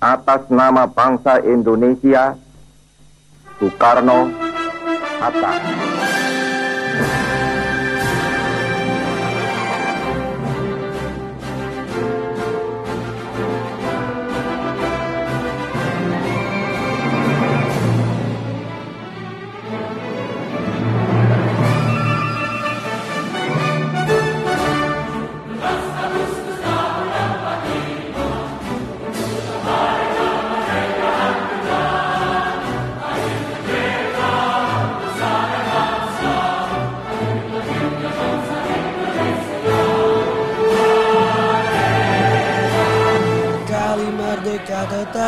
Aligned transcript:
atas 0.00 0.48
nama 0.52 0.86
bangsa 0.86 1.40
Indonesia, 1.44 2.36
Soekarno 3.58 4.30
Hatta. 5.20 5.85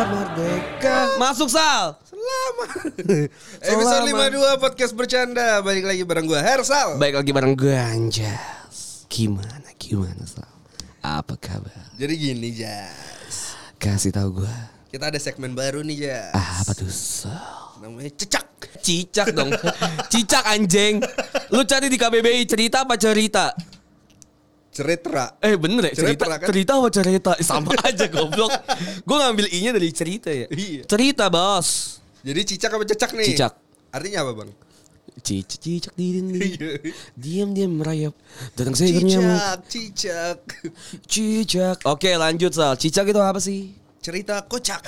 Merdeka. 0.07 1.19
Masuk 1.19 1.51
Sal. 1.51 1.99
Selamat. 2.07 2.71
Episode 3.75 4.05
52 4.07 4.63
podcast 4.63 4.93
bercanda. 4.95 5.59
Balik 5.65 5.91
lagi 5.91 6.03
bareng 6.07 6.27
gue 6.29 6.39
Hersal. 6.39 7.01
Baik 7.03 7.19
lagi 7.19 7.31
bareng 7.35 7.55
gue 7.59 7.75
Anjas. 7.75 9.03
Gimana 9.11 9.75
gimana 9.81 10.23
Sal? 10.23 10.47
Apa 11.03 11.35
kabar? 11.35 11.95
Jadi 11.99 12.15
gini 12.15 12.55
Jas. 12.55 13.59
Kasih 13.83 14.15
tahu 14.15 14.43
gue. 14.45 14.55
Kita 14.95 15.11
ada 15.11 15.19
segmen 15.19 15.59
baru 15.59 15.83
nih 15.83 16.07
Jas. 16.07 16.35
Ah, 16.37 16.63
apa 16.63 16.73
tuh 16.79 16.91
Sal? 16.91 17.83
Namanya 17.83 18.15
cecak. 18.15 18.47
Cicak 18.83 19.35
dong. 19.35 19.51
Cicak 20.13 20.45
anjing. 20.47 21.03
Lu 21.51 21.63
cari 21.67 21.91
di 21.91 21.99
KBBI 21.99 22.43
cerita 22.47 22.87
apa 22.87 22.95
cerita? 22.99 23.55
Cerita. 24.79 25.35
Eh 25.43 25.59
bener 25.59 25.91
ya 25.91 25.93
cerita 25.93 26.23
Cerita, 26.23 26.39
kan? 26.39 26.47
Cerita 26.47 26.73
apa 26.79 26.89
cerita 26.89 27.31
Sama 27.51 27.75
aja 27.89 28.07
goblok 28.07 28.55
Gue 29.03 29.17
ngambil 29.19 29.47
i 29.51 29.59
nya 29.59 29.75
dari 29.75 29.91
cerita 29.91 30.31
ya 30.31 30.47
Iya. 30.47 30.87
Cerita 30.87 31.27
bos 31.27 31.99
Jadi 32.23 32.41
cicak 32.47 32.71
apa 32.71 32.85
cecak 32.87 33.11
nih? 33.13 33.27
Cicak. 33.29 33.53
Artinya 33.91 34.19
apa 34.23 34.33
bang? 34.39 34.51
Cicak 35.27 35.59
cicak 35.59 35.95
di 35.99 36.07
Iya. 36.15 36.71
Diam 37.13 37.51
diam 37.51 37.75
merayap 37.75 38.15
Datang 38.55 38.79
segernya 38.79 39.19
Cicak, 39.19 39.59
cicak. 39.67 40.39
Cicak 41.03 41.79
Oke 41.83 42.15
lanjut 42.15 42.55
Sal 42.55 42.79
Cicak 42.79 43.11
itu 43.11 43.19
apa 43.19 43.43
sih? 43.43 43.75
Cerita 43.99 44.47
kocak. 44.47 44.79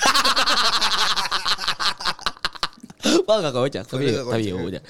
Wah 3.27 3.37
gak 3.39 3.51
kocak 3.51 3.83
Tapi, 3.85 4.07
tapi 4.13 4.43
ya 4.45 4.55
udah 4.55 4.81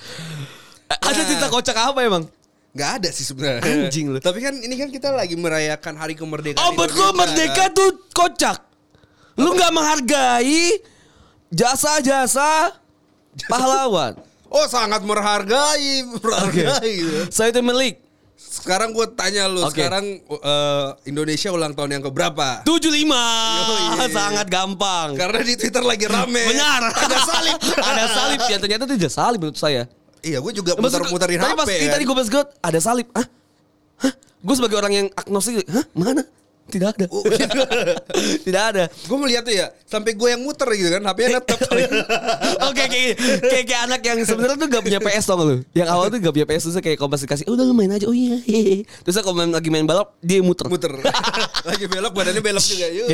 Eh, 0.92 0.98
Ada 1.00 1.22
cerita 1.24 1.48
kocak 1.48 1.74
apa 1.74 2.00
emang? 2.04 2.24
Gak 2.72 3.04
ada 3.04 3.10
sih 3.12 3.28
sebenarnya. 3.28 3.68
Anjing 3.88 4.16
lu. 4.16 4.20
Tapi 4.20 4.40
kan 4.40 4.56
ini 4.56 4.80
kan 4.80 4.88
kita 4.88 5.12
lagi 5.12 5.36
merayakan 5.36 5.94
hari 5.96 6.16
kemerdekaan. 6.16 6.64
Oh 6.64 6.72
betul 6.72 7.12
Indonesia, 7.12 7.20
merdeka 7.20 7.64
kan? 7.68 7.76
tuh 7.76 7.90
kocak 8.12 8.58
Lu 9.36 9.56
gak 9.56 9.72
menghargai 9.72 10.80
Jasa-jasa 11.52 12.76
Pahlawan 13.48 14.16
Oh 14.48 14.68
sangat 14.68 15.00
menghargai, 15.04 16.04
menghargai. 16.04 16.92
gitu. 17.00 17.20
Saya 17.32 17.52
itu 17.52 17.60
milik 17.60 18.00
Sekarang 18.36 18.92
gue 18.92 19.08
tanya 19.16 19.48
lu, 19.48 19.64
Oke. 19.64 19.80
sekarang 19.80 20.04
eh, 20.28 20.88
Indonesia 21.08 21.52
ulang 21.52 21.72
tahun 21.72 22.00
yang 22.00 22.04
keberapa? 22.04 22.64
75 22.68 22.88
Yoi. 22.92 24.12
Sangat 24.12 24.48
gampang 24.48 25.16
Karena 25.16 25.40
di 25.40 25.56
Twitter 25.56 25.84
lagi 25.84 26.04
rame. 26.08 26.44
Benar 26.52 26.88
Ada 26.88 27.18
salib. 27.24 27.58
Ada 27.96 28.06
salib 28.12 28.40
ya 28.44 28.58
Ternyata 28.60 28.84
itu 28.88 28.96
tidak 28.96 29.12
salib 29.12 29.40
menurut 29.40 29.56
saya 29.56 29.88
Iya, 30.22 30.38
gue 30.38 30.54
juga 30.54 30.72
muter-muterin 30.76 31.38
tapi 31.38 31.52
HP. 31.52 31.58
pas 31.58 31.68
kan. 31.68 31.92
tadi 31.92 32.04
gue 32.04 32.16
pas 32.16 32.28
gue 32.30 32.44
Ada 32.62 32.80
salib 32.80 33.08
Hah? 33.12 33.26
Hah? 34.00 34.14
Gue 34.40 34.56
sebagai 34.56 34.78
orang 34.78 34.94
yang 34.94 35.08
agnostik 35.12 35.66
Hah? 35.66 35.86
Mana? 35.92 36.22
Tidak 36.64 36.88
ada 36.88 37.04
Oh, 37.10 37.20
gitu. 37.26 37.58
Tidak 38.48 38.64
ada 38.64 38.88
Gue 38.88 39.18
melihat 39.18 39.44
tuh 39.44 39.52
ya, 39.52 39.74
sampai 39.84 40.14
gue 40.14 40.30
yang 40.30 40.40
muter 40.40 40.70
gitu 40.72 40.88
kan, 40.88 41.04
HP-nya 41.04 41.30
netep. 41.36 41.60
Oke 42.72 42.84
kayak, 42.86 43.14
kayak 43.44 43.66
kayak 43.66 43.82
anak 43.90 44.02
yang 44.02 44.20
sebenarnya 44.24 44.56
tuh 44.56 44.68
gak 44.70 44.80
punya 44.80 45.00
PS 45.02 45.26
tau 45.26 45.42
lu 45.42 45.66
Yang 45.74 45.90
awal 45.90 46.06
tuh 46.08 46.22
gak 46.22 46.32
punya 46.32 46.48
PS 46.48 46.64
Terus 46.70 46.78
kayak 46.80 46.96
kompres 46.96 47.26
dikasih 47.26 47.50
Udah 47.50 47.66
lu 47.66 47.74
main 47.74 47.92
aja 47.92 48.06
Oh 48.08 48.16
iya 48.16 48.40
hehehe." 48.40 48.86
Terus 49.04 49.20
kalau 49.20 49.36
main, 49.36 49.52
lagi 49.52 49.68
main 49.68 49.84
balap 49.84 50.16
Dia 50.22 50.40
muter 50.40 50.70
muter. 50.70 50.96
lagi 51.66 51.86
belok, 51.86 52.14
badannya 52.14 52.40
belok 52.40 52.64
juga. 52.64 52.88
Yuk. 52.88 53.08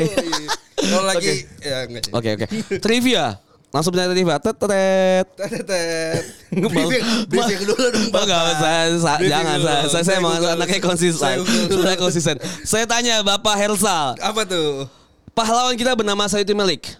Kalau 0.78 1.04
lagi, 1.04 1.32
ya 1.58 1.76
enggak 1.82 2.02
sih. 2.06 2.12
Oke 2.14 2.28
oke 2.36 2.46
Trivia 2.78 3.42
Langsung 3.68 3.92
punya 3.92 4.08
trivia 4.08 4.40
Tetet 4.40 5.28
Tetet. 5.36 6.24
Briefing, 6.72 7.04
briefing 7.28 7.60
dulu 7.68 7.84
dong. 7.92 8.08
Enggak, 8.08 8.56
saya, 8.56 8.88
jangan, 9.20 9.56
saya, 9.60 9.82
saya, 9.92 10.02
saya 10.08 10.16
emang 10.16 10.40
anaknya 10.40 10.80
konsisten. 10.80 11.44
Saya 11.68 11.96
konsisten. 12.00 12.36
Saya 12.64 12.88
tanya 12.88 13.20
Bapak 13.20 13.54
Hersal, 13.54 14.16
Apa 14.18 14.48
tuh? 14.48 14.88
pahlawan 15.36 15.76
kita 15.76 15.92
bernama 15.92 16.24
Sayuti 16.24 16.56
Melik 16.56 16.96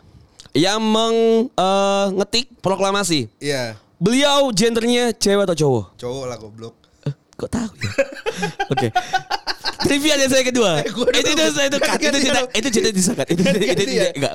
yang 0.52 0.76
mengetik 0.78 2.52
proklamasi. 2.60 3.32
Iya, 3.40 3.80
Beliau 3.98 4.52
gendernya 4.52 5.10
cewek 5.10 5.48
atau 5.48 5.56
cowok? 5.56 5.84
cowok 5.98 6.24
lah 6.28 6.36
goblok. 6.38 6.74
Eh, 7.02 7.14
kok 7.34 7.50
tahu 7.50 7.72
ya? 7.82 7.92
Oke. 8.76 8.88
Trivia 9.78 10.14
dari 10.18 10.30
saya 10.30 10.44
kedua. 10.46 10.82
Eh, 10.82 10.90
itu 10.90 11.30
itu 11.38 11.42
itu 11.46 11.78
cut. 11.78 11.98
Itu 11.98 12.10
ganti 12.10 12.18
tidak 12.18 12.34
dong. 12.34 12.48
itu 12.50 12.68
tidak 12.74 12.92
disakat. 12.94 13.26
Itu 13.30 13.42
itu 13.46 13.82
ya? 13.94 14.06
enggak. 14.10 14.32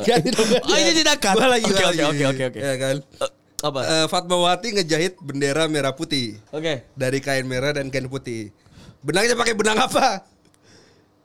Oh, 0.64 0.78
itu 0.80 0.92
tidak 1.04 1.16
cut. 1.20 1.36
Gua 1.36 1.48
lagi, 1.52 1.68
Oke 1.68 1.84
oke 1.84 2.04
oke 2.08 2.24
oke 2.32 2.44
oke. 2.54 2.60
Ya 2.60 2.76
kan. 2.80 2.96
Eh, 3.04 3.32
Apa? 3.64 3.80
Eh, 3.84 4.06
Fatmawati 4.12 4.68
ngejahit 4.76 5.14
bendera 5.24 5.72
merah 5.72 5.96
putih 5.96 6.36
Oke. 6.52 6.84
dari 7.00 7.24
kain 7.24 7.48
merah 7.48 7.72
dan 7.72 7.88
kain 7.88 8.12
putih. 8.12 8.52
Benangnya 9.00 9.40
pakai 9.40 9.56
benang 9.56 9.80
apa? 9.80 10.28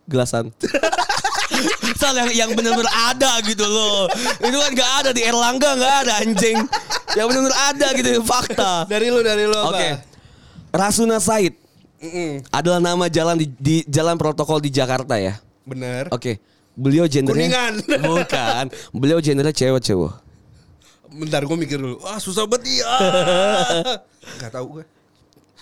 gelasan. 0.08 0.48
Sal 2.00 2.14
yang 2.16 2.30
yang 2.32 2.50
benar-benar 2.56 3.12
ada 3.12 3.42
gitu 3.44 3.66
loh. 3.66 4.08
Itu 4.40 4.56
kan 4.56 4.70
nggak 4.72 4.90
ada 5.04 5.10
di 5.12 5.22
Erlangga 5.26 5.76
nggak 5.76 5.94
ada 6.06 6.12
anjing. 6.24 6.56
Yang 7.12 7.26
benar-benar 7.28 7.58
ada 7.74 7.86
gitu 7.92 8.10
fakta. 8.24 8.72
Dari 8.88 9.12
lu, 9.12 9.20
dari 9.20 9.44
lu 9.44 9.58
apa? 9.58 9.68
Oke. 9.74 9.88
Rasuna 10.72 11.18
Said 11.20 11.58
Mm-mm. 11.98 12.46
adalah 12.48 12.78
nama 12.78 13.04
jalan 13.06 13.34
di, 13.34 13.46
di 13.54 13.76
jalan 13.84 14.14
protokol 14.14 14.58
di 14.58 14.70
Jakarta 14.70 15.18
ya. 15.18 15.36
Bener. 15.62 16.06
Oke. 16.08 16.38
Beliau 16.72 17.10
gendernya 17.10 17.50
Kuningan. 17.50 17.72
Bukan. 18.06 18.64
Beliau 18.94 19.18
gendernya 19.18 19.50
cewek 19.50 19.82
cewek. 19.82 20.14
Bentar 21.10 21.42
gue 21.42 21.56
mikir 21.56 21.74
dulu. 21.76 21.98
Wah 21.98 22.16
susah 22.16 22.46
banget 22.46 22.78
ya. 22.78 22.86
Gak 24.40 24.50
tau 24.52 24.66
gue. 24.68 24.84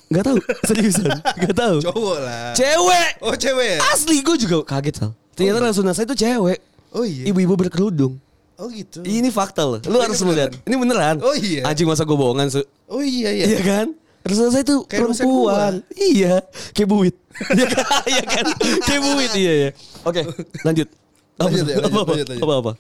Gak 0.07 0.23
tahu 0.23 0.39
seriusan. 0.63 1.09
Gak 1.19 1.55
tahu. 1.57 1.77
Cowok 1.83 2.19
lah. 2.21 2.53
Cewek. 2.53 3.11
Oh 3.25 3.35
cewek 3.35 3.69
ya? 3.75 3.81
Asli 3.91 4.21
gue 4.21 4.37
juga 4.37 4.57
kaget 4.63 4.95
sal. 4.95 5.11
Ternyata 5.33 5.59
Rasuna 5.65 5.93
Said 5.93 6.07
itu 6.07 6.17
cewek. 6.21 6.59
Oh 6.93 7.03
iya. 7.03 7.29
Ibu-ibu 7.29 7.57
berkerudung. 7.57 8.21
Oh 8.57 8.69
gitu. 8.69 9.01
Ini 9.01 9.29
fakta 9.29 9.65
loh. 9.65 9.81
Lu 9.85 9.97
Oh, 9.97 10.01
harus 10.01 10.17
beneran? 10.19 10.49
melihat. 10.49 10.51
Ini 10.65 10.75
beneran. 10.77 11.17
Oh, 11.21 11.33
iya. 11.33 11.61
Anjing 11.65 11.85
masa 11.85 12.05
gue 12.05 12.17
bohongan 12.17 12.49
su. 12.49 12.61
Oh 12.89 13.01
iya 13.01 13.29
iya. 13.33 13.45
Iya 13.53 13.61
kan? 13.61 13.87
Rasul 14.27 14.49
saya 14.51 14.63
itu 14.63 14.77
Kayak 14.85 15.01
perempuan. 15.07 15.73
Iya, 15.93 16.35
kayak 16.73 16.89
buit. 16.89 17.15
Iya 17.53 17.67
kan? 17.69 17.85
Iya 18.05 18.23
kan? 18.25 18.45
Kayak 18.83 19.03
buit 19.05 19.33
iya 19.33 19.53
ya. 19.53 19.71
Oke, 20.03 20.21
lanjut. 20.63 20.89
Apa, 21.37 21.47
Lanjut 21.47 21.63
ya, 21.63 21.75
lanjut, 21.77 21.93
apa, 21.93 22.01
lanjut, 22.09 22.29
lanjut. 22.29 22.43
apa, 22.43 22.55
apa? 22.57 22.73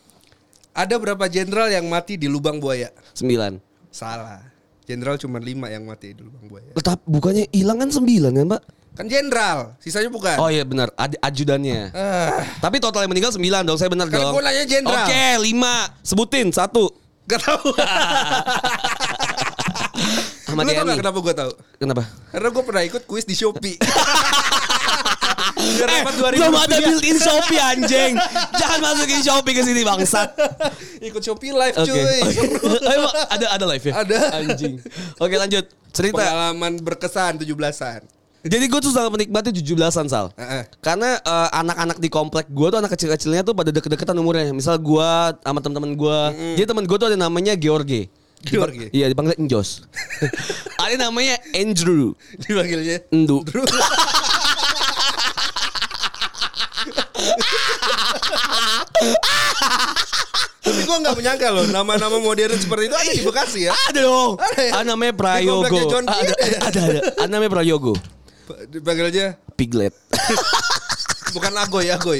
Ada 0.72 0.94
berapa 0.96 1.24
jenderal 1.26 1.68
yang 1.68 1.84
mati 1.86 2.16
di 2.16 2.24
lubang 2.24 2.56
buaya? 2.56 2.88
Sembilan. 3.12 3.60
Salah. 3.88 4.40
Jenderal 4.82 5.16
cuma 5.16 5.36
lima 5.36 5.68
yang 5.68 5.82
mati 5.82 6.12
di 6.12 6.20
lubang 6.20 6.46
buaya. 6.46 6.72
Tetap 6.72 7.00
bukannya 7.02 7.48
hilang 7.50 7.76
kan 7.76 7.90
sembilan 7.90 8.32
kan, 8.32 8.46
Pak? 8.48 8.62
Kan 8.96 9.06
jenderal, 9.06 9.76
sisanya 9.76 10.08
bukan. 10.08 10.40
Oh 10.40 10.48
iya 10.48 10.64
benar, 10.64 10.88
Ad- 10.96 11.20
ajudannya. 11.20 11.92
Ah, 11.92 12.40
Tapi 12.56 12.80
total 12.80 13.04
yang 13.04 13.12
meninggal 13.12 13.28
sembilan 13.28 13.60
dong, 13.62 13.76
saya 13.76 13.92
benar 13.92 14.08
Kan 14.08 14.16
dong. 14.18 14.32
gua 14.32 14.40
nanya 14.40 14.64
jenderal. 14.64 15.04
Oke, 15.04 15.24
lima. 15.44 15.92
Sebutin 16.00 16.48
satu. 16.48 16.88
gak 17.26 17.42
tahu. 17.42 17.76
Ahmad 20.56 20.64
Lu 20.64 20.70
tau 20.70 20.78
Yani. 20.78 20.88
gak 20.88 20.98
kenapa 20.98 21.18
gue 21.20 21.34
tahu? 21.34 21.52
Kenapa? 21.76 22.02
Karena 22.26 22.48
gue 22.48 22.64
pernah 22.64 22.82
ikut 22.82 23.02
kuis 23.04 23.22
di 23.22 23.34
Shopee. 23.34 23.76
Biar 25.56 25.88
Eh, 25.88 26.00
dapat 26.00 26.14
2000 26.16 26.36
belum 26.36 26.54
ada 26.54 26.64
rupiah. 26.66 26.80
built-in 26.86 27.16
Shopee 27.18 27.60
anjing. 27.60 28.12
Jangan 28.54 28.78
masukin 28.82 29.20
Shopee 29.20 29.52
ke 29.52 29.62
sini 29.62 29.80
bangsat. 29.82 30.28
Ikut 31.02 31.20
Shopee 31.20 31.50
live 31.50 31.76
Oke. 31.76 31.86
cuy. 31.86 32.20
Oh, 32.62 32.80
emang 32.86 33.12
ada 33.28 33.46
ada 33.50 33.64
live 33.66 33.84
ya? 33.84 33.94
Ada. 33.98 34.18
Anjing. 34.36 34.74
Oke 35.16 35.34
lanjut. 35.34 35.64
Cerita. 35.90 36.16
Pengalaman 36.18 36.72
berkesan 36.78 37.36
17-an. 37.36 38.00
Jadi 38.46 38.64
gue 38.64 38.80
tuh 38.80 38.94
sangat 38.94 39.10
menikmati 39.10 39.50
17-an 39.50 40.06
Sal. 40.06 40.26
Heeh. 40.34 40.70
Karena 40.78 41.18
eh, 41.18 41.48
anak-anak 41.52 41.98
di 41.98 42.08
komplek 42.08 42.46
gue 42.48 42.68
tuh 42.68 42.78
anak 42.78 42.92
kecil-kecilnya 42.92 43.42
tuh 43.42 43.52
pada 43.52 43.68
deket-deketan 43.68 44.14
umurnya. 44.14 44.52
Misal 44.52 44.78
gue 44.78 45.10
sama 45.36 45.58
teman-teman 45.58 45.92
gue. 45.92 46.18
Jadi 46.54 46.66
teman 46.66 46.84
gue 46.84 46.96
tuh 46.96 47.08
ada 47.10 47.18
namanya 47.18 47.52
George. 47.54 48.06
George? 48.44 48.92
Iya 48.92 49.08
dipanggil 49.08 49.38
Njos. 49.40 49.86
ada 50.82 50.94
namanya 50.98 51.40
Andrew. 51.56 52.12
Dipanggilnya. 52.36 53.06
Endu. 53.14 53.40
gue 60.86 60.96
nggak 61.02 61.16
menyangka 61.18 61.48
loh 61.50 61.66
nama-nama 61.68 62.16
modern 62.22 62.54
seperti 62.56 62.88
itu 62.88 62.96
ada 62.96 63.12
di 63.12 63.22
Bekasi 63.26 63.58
ya. 63.68 63.72
Ada 63.90 64.00
dong. 64.06 64.32
Ada 64.38 64.60
ya? 64.62 64.72
Ada 64.80 64.86
namanya 64.94 65.12
Prayogo. 65.18 65.66
Ada, 65.66 65.98
ada, 66.06 66.34
ada, 66.62 66.80
ada. 66.80 67.00
Ada 67.20 67.30
namanya 67.30 67.52
Prayogo. 67.52 67.94
Dipanggil 68.70 69.10
aja 69.10 69.24
Piglet. 69.58 69.94
bukan 71.36 71.52
Agoy, 71.54 71.92
Agoy. 71.92 72.18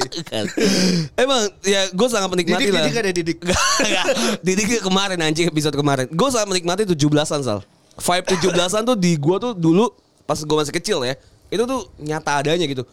Emang 1.17 1.49
ya 1.65 1.89
gue 1.89 2.09
sangat 2.09 2.29
menikmati 2.29 2.69
Didik, 2.69 2.75
lah. 2.77 2.85
didik 2.85 2.97
ada 3.01 3.11
didik. 3.11 3.39
Gak, 3.41 3.61
gak. 3.81 4.07
Didik 4.45 4.69
kemarin 4.81 5.19
anjing 5.19 5.49
episode 5.49 5.73
kemarin. 5.73 6.07
Gue 6.13 6.29
sangat 6.29 6.53
menikmati 6.53 6.85
17-an 6.85 7.41
Sal. 7.41 7.61
Vibe 7.97 8.27
17-an 8.29 8.83
tuh 8.85 8.97
di 8.97 9.17
gue 9.17 9.37
tuh 9.41 9.53
dulu 9.57 9.89
pas 10.23 10.37
gue 10.37 10.57
masih 10.57 10.75
kecil 10.75 11.01
ya. 11.03 11.17
Itu 11.49 11.65
tuh 11.65 11.89
nyata 11.97 12.45
adanya 12.45 12.69
gitu. 12.69 12.85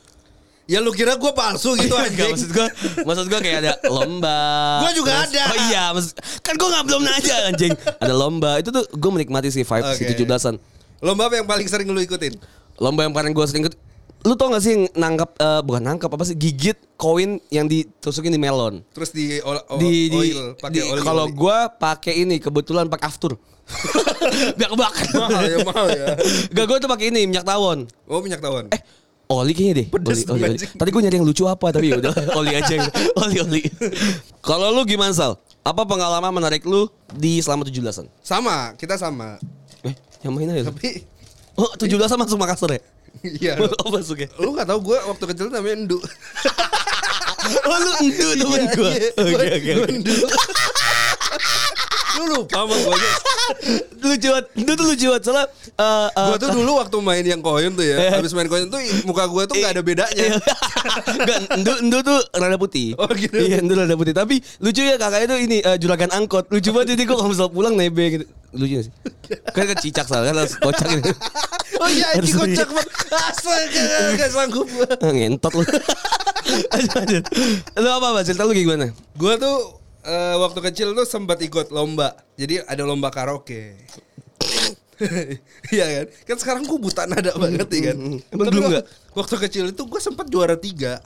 Ya 0.64 0.80
lu 0.80 0.96
kira 0.96 1.20
gue 1.20 1.32
palsu 1.36 1.76
gitu 1.76 1.92
Gak, 1.92 2.08
anjing. 2.08 2.32
maksud 2.32 2.50
gue 2.56 2.68
Maksud 3.04 3.26
gue 3.28 3.40
kayak 3.44 3.68
ada 3.68 3.72
lomba 3.84 4.40
Gua 4.80 4.96
juga 4.96 5.12
ada. 5.28 5.44
Oh 5.52 5.58
iya 5.68 5.92
maksud, 5.92 6.16
Kan 6.40 6.56
gue 6.56 6.70
gak 6.72 6.86
belum 6.88 7.04
nanya 7.04 7.52
anjing 7.52 7.76
Ada 8.00 8.16
lomba 8.16 8.64
Itu 8.64 8.72
tuh 8.72 8.88
gue 8.88 9.12
menikmati 9.12 9.52
sih 9.52 9.68
vibe 9.68 9.92
si 9.92 10.08
Oke. 10.08 10.24
17-an 10.24 10.56
Lomba 11.04 11.28
apa 11.28 11.36
yang 11.36 11.52
paling 11.52 11.68
sering 11.68 11.92
lu 11.92 12.00
ikutin? 12.00 12.40
Lomba 12.80 13.04
yang 13.04 13.12
paling 13.12 13.36
gue 13.36 13.44
sering 13.44 13.68
ikut 13.68 13.76
Lu 14.24 14.34
tau 14.34 14.48
gak 14.48 14.60
sih 14.60 14.72
yang 14.72 14.84
nangkap 14.94 15.36
eh, 15.36 15.62
Bukan 15.62 15.82
nangkap 15.82 16.08
apa 16.10 16.24
sih 16.24 16.34
Gigit 16.34 16.80
koin 16.96 17.44
yang 17.48 17.66
ditusukin 17.66 18.30
di 18.30 18.38
melon 18.38 18.80
Terus 18.90 19.12
di 19.12 19.40
ol- 19.40 19.60
o- 19.62 19.76
di, 19.76 20.08
di, 20.08 20.18
oil, 20.32 20.56
pakai 20.56 20.82
oli. 20.86 21.02
kalau 21.02 21.26
gue 21.28 21.58
pakai 21.76 22.14
ini 22.20 22.36
kebetulan 22.38 22.88
pakai 22.88 23.06
aftur 23.06 23.36
biar 24.58 24.70
kebakar 24.70 25.08
mahal 25.18 25.44
ya, 25.46 25.58
mahal 25.62 25.88
ya. 25.90 26.06
gak 26.50 26.66
gue 26.66 26.78
tuh 26.78 26.90
pakai 26.90 27.06
ini 27.10 27.24
minyak 27.24 27.44
tawon 27.44 27.88
Oh 28.06 28.20
minyak 28.20 28.40
tawon. 28.40 28.68
eh 28.70 28.82
oli 29.26 29.52
kayaknya 29.52 29.76
deh 29.78 29.88
Pedes 29.90 30.24
oli, 30.26 30.40
oli, 30.42 30.44
oli. 30.54 30.68
tadi 30.68 30.90
gue 30.90 31.02
nyari 31.02 31.16
yang 31.16 31.24
lucu 31.24 31.44
apa 31.44 31.72
tapi 31.72 31.88
ya 31.88 31.96
udah 31.98 32.12
oli 32.40 32.54
aja 32.54 32.76
oli 33.18 33.38
oli 33.40 33.62
kalau 34.40 34.68
lu 34.70 34.84
gimana 34.84 35.12
sal 35.12 35.36
apa 35.62 35.80
pengalaman 35.82 36.32
menarik 36.34 36.64
lu 36.64 36.86
di 37.10 37.40
selama 37.40 37.64
17-an 37.64 38.12
Sama, 38.20 38.76
kita 38.76 38.96
sama. 38.96 39.40
eh 39.82 39.96
yang 40.22 40.32
mana 40.32 40.54
ya 40.54 40.68
Tapi 40.68 41.08
oh 41.56 41.72
17-an 41.74 42.20
masuk 42.20 42.36
Makassar 42.36 42.68
ya 42.70 42.82
iya. 43.24 43.54
oh 43.84 43.90
masuk 43.92 44.20
ya 44.24 44.30
lu 44.40 44.52
gak 44.54 44.68
tahu 44.68 44.80
gue 44.92 44.98
waktu 45.00 45.24
kecil 45.32 45.48
namanya 45.50 45.76
Endu. 45.80 45.98
oh 47.64 47.78
lu 47.80 47.92
endu 48.04 48.28
temen 48.36 48.62
Iya, 48.64 48.76
gue 48.76 48.92
iya. 48.92 49.10
oke 49.20 49.48
oke. 49.58 49.72
Endu. 49.92 50.16
lu 52.14 52.26
lupa 52.30 52.54
sama 52.60 52.76
gue 52.76 52.94
aja. 52.94 53.10
lucu 54.04 54.28
banget 54.30 54.46
itu 54.54 54.72
tuh 54.72 54.86
lucu 54.86 55.06
banget 55.08 55.24
soalnya 55.24 55.46
eh, 55.74 56.08
eh, 56.12 56.28
Gue 56.28 56.38
tuh 56.38 56.50
dulu 56.52 56.72
waktu 56.78 56.98
main 57.00 57.24
yang 57.24 57.40
koin 57.40 57.72
tuh 57.72 57.82
Eh. 57.82 57.96
ya. 57.96 58.14
Habis 58.14 58.32
main 58.32 58.46
koin 58.46 58.68
tuh 58.68 58.78
muka 59.04 59.26
gue 59.26 59.44
tuh 59.46 59.56
gak 59.58 59.72
ada 59.72 59.82
bedanya. 59.82 60.38
Enggak, 61.14 61.38
Endu, 61.52 61.74
Endu 61.80 61.98
tuh 62.02 62.20
rada 62.32 62.56
putih. 62.56 62.94
Oh, 62.96 63.10
gitu. 63.10 63.34
Iya, 63.34 63.60
Endu 63.60 63.74
rada 63.74 63.94
putih. 63.94 64.12
Tapi 64.12 64.40
lucu 64.60 64.82
ya 64.82 64.96
kakaknya 64.96 65.28
tuh 65.30 65.40
ini 65.40 65.58
eh, 65.60 65.78
juragan 65.78 66.12
angkot. 66.12 66.48
Lucu 66.48 66.70
banget 66.70 66.94
jadi 66.94 67.02
gue 67.04 67.16
kalau 67.16 67.32
misal 67.32 67.48
pulang 67.48 67.74
nebeng 67.74 68.10
gitu. 68.14 68.26
Lucu 68.54 68.74
gak 68.78 68.86
sih? 68.86 68.94
Kan 69.50 69.64
kan 69.66 69.78
cicak 69.80 70.06
salah 70.06 70.26
kan 70.28 70.36
harus 70.38 70.54
kocak 70.56 70.88
gitu. 70.94 71.10
Oh 71.80 71.90
iya 71.90 72.08
beli. 72.14 72.32
kocak 72.32 72.70
banget. 72.70 72.90
Astaga 73.10 73.84
gak 74.16 74.30
sanggup 74.30 74.68
Ngentot 75.02 75.54
lu. 75.54 75.64
Lanjut, 76.44 76.92
lanjut. 76.94 77.24
Lu 77.80 77.90
apa, 77.90 78.08
Pak? 78.14 78.24
Cerita 78.28 78.44
lu 78.44 78.52
gimana? 78.52 78.92
Gue 79.16 79.34
tuh 79.38 79.80
eh, 80.04 80.36
waktu 80.38 80.60
kecil 80.72 80.92
tuh 80.94 81.08
sempat 81.08 81.40
ikut 81.40 81.72
lomba. 81.72 82.16
Jadi 82.36 82.64
ada 82.64 82.84
lomba 82.84 83.10
karaoke. 83.10 83.76
Iya 85.74 85.86
kan? 85.90 86.06
Kan 86.24 86.38
sekarang 86.40 86.64
gue 86.64 86.80
buta 86.80 87.04
nada 87.10 87.34
banget 87.36 87.68
ya 87.76 87.82
kan. 87.92 87.98
Emang 88.30 88.46
Tapi 88.48 88.58
waktu, 88.62 88.82
waktu 89.18 89.36
kecil 89.50 89.66
itu 89.74 89.84
gue 89.84 90.00
sempat 90.00 90.30
juara 90.30 90.56
tiga. 90.56 91.02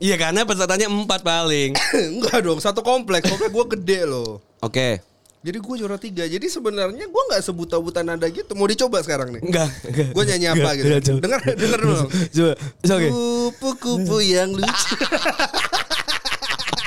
Iya 0.00 0.16
karena 0.16 0.46
pesertanya 0.46 0.86
empat 0.86 1.20
paling. 1.20 1.74
Enggak 2.14 2.40
dong, 2.40 2.60
satu 2.62 2.80
komplek. 2.80 3.26
Komplek 3.26 3.50
gue 3.50 3.64
gede 3.76 4.00
loh. 4.06 4.40
Oke. 4.62 5.02
Jadi 5.40 5.56
gue 5.56 5.74
juara 5.80 5.96
tiga. 5.96 6.28
Jadi 6.28 6.46
sebenarnya 6.52 7.08
gue 7.08 7.22
nggak 7.32 7.42
sebuta-buta 7.42 8.04
nada 8.04 8.28
gitu. 8.28 8.52
Mau 8.52 8.68
dicoba 8.68 9.00
sekarang 9.00 9.32
nih? 9.32 9.42
Enggak. 9.44 9.68
enggak. 9.88 10.08
Gue 10.12 10.24
nyanyi 10.28 10.46
apa 10.46 10.56
Enggak, 10.56 10.74
gitu? 10.76 10.86
enggak. 10.86 11.20
Dengar, 11.24 11.40
dengar 11.56 11.80
dulu. 11.80 12.04
Coba. 12.08 12.52
Oke. 12.92 13.08
Kupu-kupu 13.08 14.16
yang 14.20 14.52
lucu. 14.52 14.94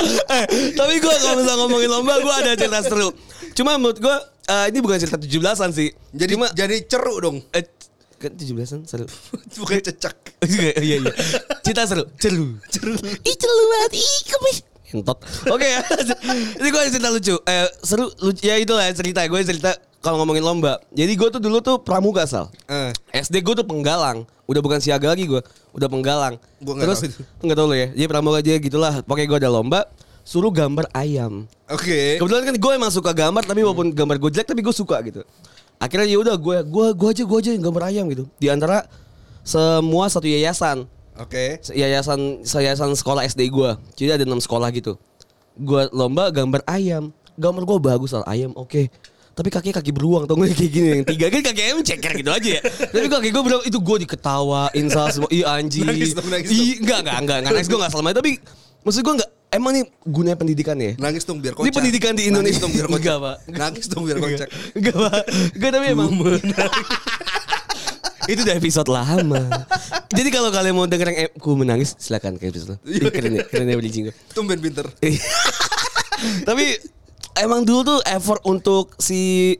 eh, 0.06 0.46
tapi 0.80 0.94
gue 0.98 1.14
kalau 1.14 1.36
misalnya 1.38 1.60
ngomongin 1.64 1.90
lomba 1.90 2.14
gue 2.20 2.34
ada 2.34 2.52
cerita 2.54 2.80
seru. 2.82 3.10
Cuma 3.54 3.78
menurut 3.78 4.00
gue 4.00 4.16
eh, 4.50 4.66
ini 4.70 4.80
bukan 4.80 4.98
cerita 4.98 5.18
17-an 5.18 5.70
sih. 5.72 5.90
Jadi 6.12 6.32
Cuma 6.34 6.48
jadi 6.52 6.76
ceruk 6.84 7.18
dong. 7.20 7.38
eh, 7.52 7.64
kan 8.18 8.32
17-an 8.34 8.88
seru. 8.88 9.06
Bukan 9.60 9.84
cecak. 9.84 10.16
iya 10.48 10.72
iya 10.80 10.96
iya. 11.04 11.12
Cerita 11.60 11.84
seru. 11.84 12.08
Ceru. 12.16 12.56
Ceruk. 12.72 13.00
Ih 13.04 13.36
ceru 13.36 13.64
banget. 13.68 13.92
Ih 14.00 14.16
kemis. 14.26 14.58
Entot. 14.94 15.20
Oke 15.50 15.68
ya. 15.68 15.82
Ini 16.62 16.68
gue 16.70 16.80
ada 16.80 16.92
cerita 16.92 17.10
lucu. 17.12 17.36
Eh 17.44 17.68
seru. 17.84 18.08
Lucu. 18.22 18.42
Ya 18.46 18.56
itulah 18.56 18.88
cerita. 18.96 19.28
Gue 19.28 19.44
cerita 19.44 19.76
kalau 20.04 20.20
ngomongin 20.20 20.44
lomba. 20.44 20.84
Jadi 20.92 21.16
gue 21.16 21.30
tuh 21.32 21.40
dulu 21.40 21.64
tuh 21.64 21.80
pramuka 21.80 22.28
sal. 22.28 22.52
Eh, 22.68 22.92
SD 23.16 23.40
gue 23.40 23.64
tuh 23.64 23.64
penggalang. 23.64 24.28
Udah 24.44 24.60
bukan 24.60 24.84
siaga 24.84 25.16
lagi 25.16 25.24
gue. 25.24 25.40
Udah 25.72 25.88
penggalang. 25.88 26.36
Gua 26.60 26.76
Terus 26.76 27.08
nggak 27.40 27.56
tahu 27.56 27.68
lo 27.72 27.76
ya. 27.80 27.88
Jadi 27.96 28.08
pramuka 28.12 28.44
aja 28.44 28.60
gitulah. 28.60 28.94
Pokoknya 29.08 29.28
gue 29.32 29.40
ada 29.48 29.50
lomba. 29.50 29.88
Suruh 30.28 30.52
gambar 30.52 30.92
ayam. 30.92 31.48
Oke. 31.72 32.20
Kebetulan 32.20 32.44
kan 32.52 32.56
gue 32.60 32.72
emang 32.76 32.92
suka 32.92 33.16
gambar 33.16 33.48
tapi 33.48 33.64
walaupun 33.64 33.96
gambar 33.96 34.20
gue 34.20 34.30
jelek 34.36 34.48
tapi 34.52 34.60
gue 34.60 34.76
suka 34.76 35.00
gitu. 35.08 35.24
Akhirnya 35.80 36.12
ya 36.12 36.20
udah 36.20 36.36
gue 36.36 36.58
gue 36.68 36.88
gue 37.00 37.10
aja 37.16 37.24
gue 37.24 37.38
aja 37.40 37.50
yang 37.56 37.64
gambar 37.64 37.84
ayam 37.88 38.04
gitu. 38.12 38.28
Di 38.44 38.52
antara 38.52 38.84
semua 39.48 40.12
satu 40.12 40.28
yayasan. 40.28 40.84
Oke. 41.16 41.64
Yayasan 41.72 42.44
yayasan 42.44 42.92
sekolah 43.00 43.24
SD 43.24 43.48
gue. 43.48 43.72
Jadi 43.96 44.20
ada 44.20 44.24
enam 44.28 44.44
sekolah 44.44 44.68
gitu. 44.76 45.00
Gue 45.56 45.88
lomba 45.96 46.28
gambar 46.28 46.60
ayam. 46.68 47.16
Gambar 47.40 47.64
gue 47.64 47.78
bagus 47.80 48.12
lah 48.12 48.28
ayam. 48.28 48.52
Oke. 48.60 48.92
Tapi 49.34 49.50
kakinya 49.50 49.82
kaki 49.82 49.92
beruang 49.98 50.30
tau 50.30 50.38
gak 50.38 50.54
kayak 50.54 50.70
gini 50.70 50.88
yang 50.94 51.02
tiga 51.10 51.26
kan 51.34 51.42
kaki 51.42 51.62
ayam 51.66 51.82
ceker 51.82 52.14
gitu 52.22 52.30
aja 52.30 52.50
ya. 52.58 52.62
Tapi 52.62 53.08
kaki 53.10 53.28
gue 53.34 53.42
beruang 53.42 53.64
itu 53.66 53.78
gue 53.82 53.98
diketawain 54.06 54.86
salah 54.94 55.10
semua. 55.10 55.30
Iya 55.34 55.58
anjing. 55.58 55.90
Nangis 55.90 56.14
dong, 56.14 56.30
nangis 56.30 56.50
Ih, 56.54 56.78
enggak 56.78 57.00
enggak 57.02 57.18
enggak 57.18 57.38
enggak 57.42 57.54
nangis 57.58 57.66
gue 57.66 57.78
enggak 57.82 57.92
selama 57.98 58.10
tapi 58.14 58.32
maksud 58.86 59.02
gue 59.02 59.14
enggak 59.18 59.30
emang 59.54 59.72
nih 59.74 59.84
gunanya 60.06 60.38
pendidikan 60.38 60.78
ya? 60.78 60.94
Nangis 61.02 61.26
dong 61.26 61.42
biar 61.42 61.58
kocak. 61.58 61.66
Ini 61.66 61.72
pendidikan 61.74 62.14
di 62.14 62.24
Indonesia. 62.30 62.62
Nangis 62.62 62.62
dong 62.62 62.74
biar 62.78 62.88
kocak. 62.90 63.02
Enggak, 63.02 63.18
Pak. 63.18 63.38
Nangis 63.58 63.86
dong 63.90 64.04
biar 64.06 64.18
kocak. 64.22 64.50
Enggak 64.78 64.96
pak 65.02 65.22
Enggak 65.58 65.70
tapi 65.74 65.86
emang 65.90 66.10
Itu 68.24 68.40
udah 68.48 68.56
episode 68.56 68.88
lama 68.88 69.68
Jadi 70.16 70.30
kalau 70.32 70.48
kalian 70.48 70.80
mau 70.80 70.88
denger 70.88 71.12
yang 71.12 71.20
eh, 71.28 71.32
Ku 71.36 71.60
menangis 71.60 71.92
silakan 72.00 72.40
ke 72.40 72.48
episode 72.48 72.80
Keren 72.88 73.36
ya 73.36 73.44
Keren 73.44 73.68
ya 73.68 73.76
bridging 73.76 74.08
gue 74.08 74.16
Tumben 74.32 74.64
pinter. 74.64 74.88
Tapi 76.48 76.80
Emang 77.36 77.66
dulu 77.66 77.82
tuh 77.84 78.00
effort 78.06 78.42
untuk 78.44 78.94
si 78.98 79.54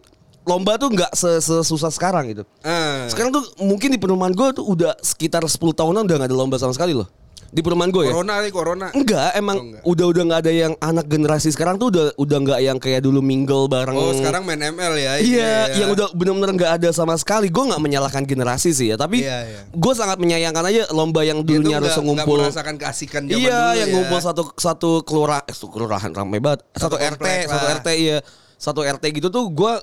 Lomba 0.44 0.76
tuh 0.76 0.92
nggak 0.92 1.16
se- 1.16 1.40
sesusah 1.40 1.88
sekarang 1.88 2.28
gitu 2.28 2.44
Ah. 2.62 3.08
Sekarang 3.08 3.32
tuh 3.32 3.44
mungkin 3.58 3.90
di 3.90 3.98
perumahan 3.98 4.36
gue 4.36 4.48
tuh 4.52 4.66
udah 4.68 4.94
sekitar 5.00 5.40
10 5.42 5.56
tahunan 5.72 6.04
udah 6.04 6.16
gak 6.20 6.28
ada 6.28 6.36
lomba 6.36 6.60
sama 6.60 6.76
sekali 6.76 6.92
loh 6.92 7.08
Di 7.54 7.62
perumahan 7.62 7.88
gue 7.88 8.04
ya 8.04 8.12
Corona 8.12 8.42
nih 8.42 8.50
corona. 8.50 8.88
Enggak, 8.92 9.30
emang 9.34 9.58
Oh, 9.58 9.64
enggak. 9.64 9.82
udah 9.86 10.06
udah 10.10 10.24
nggak 10.26 10.42
ada 10.42 10.52
yang 10.52 10.74
anak 10.76 11.06
generasi 11.06 11.50
sekarang 11.50 11.78
tuh 11.78 11.88
udah 11.88 12.06
udah 12.18 12.38
nggak 12.42 12.60
yang 12.60 12.78
kayak 12.78 13.00
dulu 13.00 13.22
mingle 13.22 13.66
bareng. 13.68 13.94
Oh 13.94 14.10
sekarang 14.10 14.42
main 14.42 14.58
ML 14.58 14.94
ya. 14.96 15.14
Iya, 15.16 15.54
ya. 15.70 15.86
yang 15.86 15.94
udah 15.94 16.10
benar-benar 16.12 16.50
nggak 16.52 16.72
ada 16.82 16.90
sama 16.90 17.14
sekali. 17.14 17.48
Gue 17.48 17.70
nggak 17.70 17.78
menyalahkan 17.78 18.26
generasi 18.26 18.74
sih 18.74 18.90
ya, 18.90 18.98
tapi 18.98 19.22
Iya, 19.22 19.38
iya. 19.46 19.62
gue 19.70 19.94
sangat 19.94 20.18
menyayangkan 20.18 20.66
aja 20.66 20.90
lomba 20.90 21.22
yang 21.22 21.46
dulunya 21.46 21.78
harus 21.78 21.94
ngumpul. 21.96 22.42
nggak 22.42 22.50
merasakan 22.50 22.76
keasikan 22.76 23.22
zaman 23.24 23.38
Iya, 23.38 23.54
dulu 23.54 23.78
yang 23.78 23.88
ya. 23.88 23.94
ngumpul 23.94 24.20
satu 24.20 24.42
satu 24.56 24.90
kelurahan, 25.04 25.46
eh, 25.46 25.54
satu 25.54 25.68
kelurahan 25.70 26.10
ramai 26.10 26.42
banget. 26.42 26.66
Satu, 26.74 26.98
Satu 26.98 26.98
RT, 26.98 27.22
komplek 27.22 27.46
satu 27.46 27.54
lah. 27.62 27.76
RT 27.78 27.88
iya, 27.96 28.18
satu 28.58 28.82
RT 28.82 29.04
gitu 29.14 29.28
tuh 29.30 29.46
gue 29.48 29.74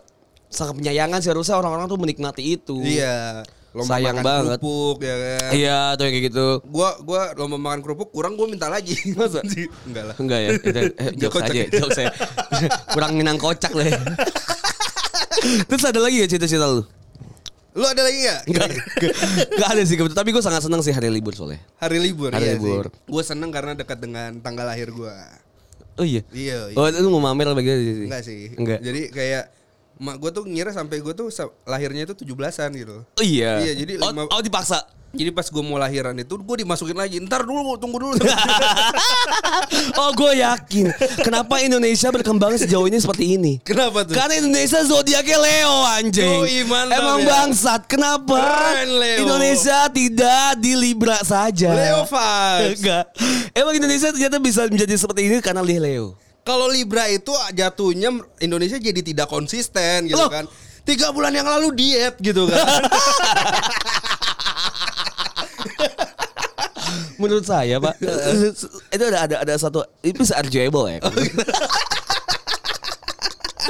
sangat 0.48 0.74
menyayangkan 0.74 1.22
sih 1.22 1.30
harusnya 1.30 1.54
orang-orang 1.54 1.86
tuh 1.86 1.94
menikmati 1.96 2.42
itu. 2.50 2.82
Iya. 2.82 3.46
Lomba 3.70 3.92
Sayang 3.94 4.18
makan 4.18 4.26
banget. 4.26 4.58
kerupuk 4.58 4.96
ya 4.98 5.14
kan. 5.14 5.50
Iya, 5.54 5.78
tuh 5.94 6.02
yang 6.02 6.14
kayak 6.14 6.26
gitu. 6.26 6.46
Gua 6.66 6.90
gua 7.00 7.22
lomba 7.38 7.56
makan 7.56 7.80
kerupuk 7.80 8.10
kurang 8.10 8.34
gua 8.34 8.50
minta 8.50 8.66
lagi. 8.66 8.98
Masa? 9.18 9.46
Enggak 9.86 10.04
lah. 10.10 10.14
Enggak 10.18 10.38
ya, 10.42 10.48
itu 10.58 10.68
eh, 10.74 10.90
jokes 11.22 11.34
Kocak 11.38 11.54
aja, 11.54 11.62
ya. 11.62 11.66
jokes 11.70 11.94
saya. 11.98 12.10
Kurang 12.90 13.14
minang 13.14 13.38
kocak 13.38 13.70
lah 13.70 13.86
ya. 13.86 14.00
Terus 15.66 15.84
ada 15.86 16.00
lagi 16.02 16.16
ya 16.18 16.26
cita-cita 16.26 16.66
lu? 16.66 16.82
Lu 17.70 17.86
ada 17.86 18.02
lagi 18.02 18.18
gak? 18.26 18.40
Enggak, 18.50 18.68
enggak 19.54 19.68
ada 19.70 19.82
sih 19.86 19.94
kebetulan. 19.94 20.18
Tapi 20.18 20.30
gue 20.34 20.42
sangat 20.42 20.62
senang 20.66 20.82
sih 20.82 20.90
hari 20.90 21.06
libur 21.06 21.30
soalnya. 21.38 21.62
Hari 21.78 22.02
libur 22.02 22.34
Hari 22.34 22.42
iya 22.42 22.54
libur. 22.58 22.90
Gue 23.06 23.22
seneng 23.22 23.54
karena 23.54 23.78
dekat 23.78 24.02
dengan 24.02 24.42
tanggal 24.42 24.66
lahir 24.66 24.90
gua. 24.90 25.14
Oh 25.94 26.02
iya. 26.02 26.26
Iya, 26.34 26.74
iya. 26.74 26.76
Oh 26.76 26.90
lu 26.90 27.08
mau 27.14 27.30
mamer 27.30 27.46
apa 27.46 27.62
gitu? 27.62 28.10
Enggak 28.10 28.26
sih. 28.26 28.50
Enggak. 28.58 28.82
Jadi 28.82 29.14
kayak 29.14 29.44
mak 30.00 30.16
gue 30.16 30.30
tuh 30.32 30.44
ngira 30.48 30.72
sampai 30.72 31.04
gue 31.04 31.12
tuh 31.12 31.28
lahirnya 31.68 32.08
itu 32.08 32.16
17-an 32.24 32.70
gitu. 32.72 32.96
Oh 33.04 33.24
iya. 33.24 33.60
Iya, 33.60 33.72
jadi 33.84 33.92
oh, 34.00 34.08
lima- 34.08 34.32
oh 34.32 34.40
dipaksa. 34.40 34.80
Jadi 35.10 35.34
pas 35.34 35.42
gue 35.42 35.58
mau 35.66 35.74
lahiran 35.74 36.14
itu 36.22 36.38
gue 36.38 36.56
dimasukin 36.62 36.94
lagi. 36.94 37.18
Ntar 37.18 37.42
dulu 37.42 37.74
tunggu 37.82 37.98
dulu. 37.98 38.14
oh 40.00 40.10
gue 40.14 40.32
yakin. 40.38 40.94
Kenapa 41.26 41.58
Indonesia 41.66 42.14
berkembang 42.14 42.54
sejauh 42.54 42.86
ini 42.86 43.02
seperti 43.02 43.34
ini? 43.34 43.58
Kenapa 43.66 44.06
tuh? 44.06 44.14
Karena 44.14 44.38
Indonesia 44.38 44.78
zodiaknya 44.86 45.38
Leo 45.42 45.76
anjing. 45.98 46.30
Yoi, 46.46 46.62
mantap 46.62 47.02
Emang 47.02 47.18
ya. 47.20 47.26
bangsat. 47.26 47.80
Kenapa? 47.90 48.38
Keren, 48.38 48.90
Leo. 49.02 49.18
Indonesia 49.26 49.90
tidak 49.90 50.62
di 50.62 50.72
Libra 50.78 51.18
saja. 51.26 51.74
Leo. 51.74 52.06
Enggak. 52.78 53.10
Emang 53.50 53.74
Indonesia 53.74 54.14
ternyata 54.14 54.38
bisa 54.38 54.70
menjadi 54.70 54.94
seperti 54.94 55.26
ini 55.26 55.42
karena 55.42 55.66
Leo. 55.66 56.14
Kalau 56.44 56.66
Libra 56.68 57.06
itu 57.08 57.32
jatuhnya 57.52 58.10
Indonesia 58.40 58.78
jadi 58.80 59.00
tidak 59.04 59.28
konsisten 59.28 60.08
gitu 60.08 60.20
Loh. 60.20 60.30
kan. 60.32 60.48
Tiga 60.84 61.12
bulan 61.12 61.36
yang 61.36 61.46
lalu 61.46 61.76
diet 61.76 62.16
gitu 62.18 62.48
kan. 62.48 62.58
Menurut 67.20 67.44
saya 67.44 67.76
pak 67.76 68.00
itu 68.88 69.04
ada 69.04 69.18
ada 69.28 69.36
ada 69.44 69.54
satu 69.60 69.84
itu 70.00 70.24
bisa 70.24 70.40
arguable 70.40 70.88
ya. 70.88 71.04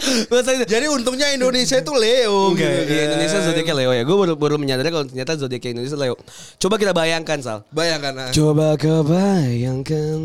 Maksudnya 0.00 0.64
jadi 0.64 0.86
untungnya 0.88 1.28
Indonesia 1.34 1.76
itu 1.76 1.92
Leo 1.92 2.54
Enggak, 2.54 2.70
gitu 2.86 2.92
iya, 2.94 3.04
kan. 3.04 3.06
Indonesia 3.10 3.38
zodiaknya 3.44 3.74
Leo 3.74 3.92
ya. 3.92 4.02
Gue 4.06 4.16
baru 4.16 4.32
baru 4.38 4.56
menyadari 4.56 4.88
kalau 4.88 5.04
ternyata 5.04 5.36
zodiaknya 5.36 5.70
Indonesia 5.76 5.98
Leo. 5.98 6.16
Coba 6.56 6.74
kita 6.80 6.92
bayangkan 6.94 7.38
Sal. 7.42 7.58
Bayangkan 7.74 8.14
ah. 8.16 8.30
Coba 8.32 8.78
kau 8.80 9.02
bayangkan. 9.04 10.20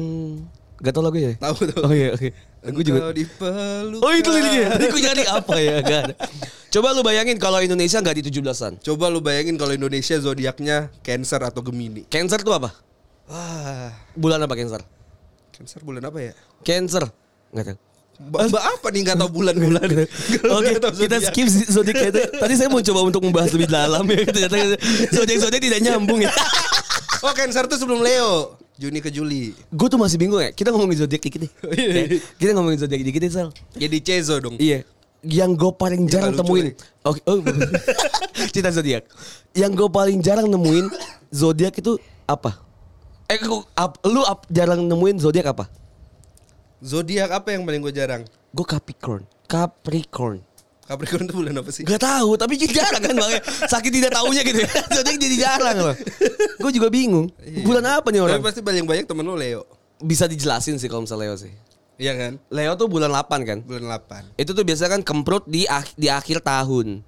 Gak 0.83 0.91
tau 0.91 1.03
lagu 1.07 1.15
ya? 1.15 1.39
Tahu 1.39 1.55
tuh. 1.71 1.87
Oh 1.87 1.93
iya, 1.95 2.11
oke. 2.11 2.29
Gue 2.65 2.83
juga. 2.83 3.13
Dipeluk. 3.15 4.01
Oh 4.03 4.11
itu 4.11 4.29
liriknya. 4.33 4.75
Tadi 4.75 4.85
gue 4.91 5.01
nyari 5.01 5.23
apa 5.23 5.55
ya? 5.61 5.75
Gak 5.79 5.99
ada. 6.03 6.13
Coba 6.67 6.91
lu 6.91 7.01
bayangin 7.07 7.39
kalau 7.39 7.63
Indonesia 7.63 8.03
nggak 8.03 8.15
di 8.19 8.23
17-an. 8.27 8.83
Coba 8.83 9.07
lu 9.07 9.23
bayangin 9.23 9.55
kalau 9.55 9.71
Indonesia 9.71 10.19
zodiaknya 10.19 10.91
Cancer 10.99 11.39
atau 11.39 11.63
Gemini. 11.63 12.03
Cancer 12.11 12.43
tuh 12.43 12.51
apa? 12.51 12.75
Wah, 13.31 13.95
Bulan 14.11 14.43
apa 14.43 14.53
Cancer? 14.59 14.83
Cancer 15.55 15.79
bulan 15.79 16.03
apa 16.03 16.19
ya? 16.19 16.33
Cancer. 16.67 17.07
Nggak 17.55 17.65
tahu. 17.71 17.77
Mbak 18.15 18.63
apa 18.63 18.87
nih 18.95 19.01
nggak 19.07 19.17
tahu 19.23 19.29
bulan-bulan? 19.39 19.87
Oke, 20.51 20.71
kita 20.79 21.17
skip 21.31 21.47
zodiak 21.47 22.11
itu. 22.11 22.19
Tadi 22.35 22.53
saya 22.59 22.67
mau 22.67 22.83
coba 22.83 22.99
untuk 23.07 23.23
membahas 23.23 23.51
lebih 23.55 23.71
dalam 23.71 24.03
ya. 24.07 24.23
Ternyata 24.27 24.55
zodiak-zodiak 25.15 25.63
tidak 25.63 25.79
nyambung 25.79 26.27
ya. 26.27 26.31
Oh 27.23 27.31
Cancer 27.31 27.67
tuh 27.71 27.79
sebelum 27.79 28.03
Leo. 28.03 28.59
Juni 28.75 28.99
ke 28.99 29.07
Juli. 29.07 29.55
Gue 29.71 29.87
tuh 29.87 29.95
masih 29.95 30.19
bingung 30.19 30.43
ya. 30.43 30.51
Kita 30.51 30.67
ngomongin 30.75 30.99
zodiak 30.99 31.23
dikit 31.23 31.47
nih. 31.47 31.51
Ya, 31.95 32.03
Kita 32.35 32.51
ngomongin 32.51 32.79
zodiak 32.83 33.01
dikit 33.01 33.21
nih, 33.23 33.31
Sal. 33.31 33.49
Jadi 33.71 33.97
Cezo 34.03 34.35
dong. 34.37 34.55
Iya. 34.59 34.83
Yang 35.25 35.51
gue 35.57 35.71
paling 35.73 36.03
jarang 36.05 36.35
temuin. 36.35 36.75
Oke, 37.01 37.19
oh, 37.25 37.39
cerita 38.53 38.69
zodiak. 38.69 39.07
Yang 39.55 39.71
gue 39.73 39.89
paling 39.89 40.19
jarang 40.19 40.45
nemuin 40.45 40.91
zodiak 41.31 41.73
itu 41.73 41.97
apa? 42.27 42.59
Eh, 43.25 43.39
ap- 43.73 43.97
lu 44.05 44.21
ap- 44.21 44.45
jarang 44.51 44.85
nemuin 44.85 45.17
zodiak 45.17 45.49
apa? 45.49 45.65
Zodiak 46.83 47.31
apa 47.31 47.55
yang 47.55 47.65
paling 47.65 47.81
gue 47.81 47.89
jarang? 47.89 48.21
Gue 48.53 48.65
Capricorn. 48.67 49.25
Capricorn. 49.49 50.43
Capricorn 50.85 51.25
itu 51.25 51.33
bulan 51.33 51.57
apa 51.57 51.69
sih? 51.73 51.81
Gak 51.81 51.97
tahu, 51.97 52.37
tapi 52.37 52.61
jarang 52.61 53.01
kan 53.01 53.15
makanya 53.17 53.41
sakit 53.65 53.89
tidak 53.89 54.11
tahunya 54.13 54.41
gitu 54.45 54.59
ya. 54.61 54.69
Zodiak 54.95 55.17
jadi 55.17 55.35
jarang 55.41 55.77
loh. 55.81 55.95
Gue 56.61 56.71
juga 56.71 56.93
bingung. 56.93 57.33
Bulan 57.65 57.85
apa 57.89 58.13
nih 58.13 58.21
orang? 58.21 58.37
Tapi 58.37 58.45
pasti 58.45 58.61
paling 58.61 58.85
banyak 58.85 59.05
temen 59.05 59.25
lu 59.25 59.33
Leo. 59.33 59.65
Bisa 59.97 60.29
dijelasin 60.29 60.77
sih 60.77 60.85
kalau 60.85 61.01
misalnya 61.01 61.33
Leo 61.33 61.35
sih. 61.35 61.49
Iya 61.97 62.13
kan? 62.13 62.33
Leo 62.51 62.77
tuh 62.77 62.85
bulan 62.85 63.09
8 63.09 63.49
kan? 63.49 63.57
Bulan 63.65 63.97
8. 63.97 64.37
Itu 64.37 64.53
tuh 64.53 64.61
biasanya 64.61 64.93
kan 64.93 65.01
kemprut 65.01 65.49
di 65.49 65.65
ak- 65.65 65.95
di 65.95 66.05
akhir 66.05 66.45
tahun. 66.45 67.01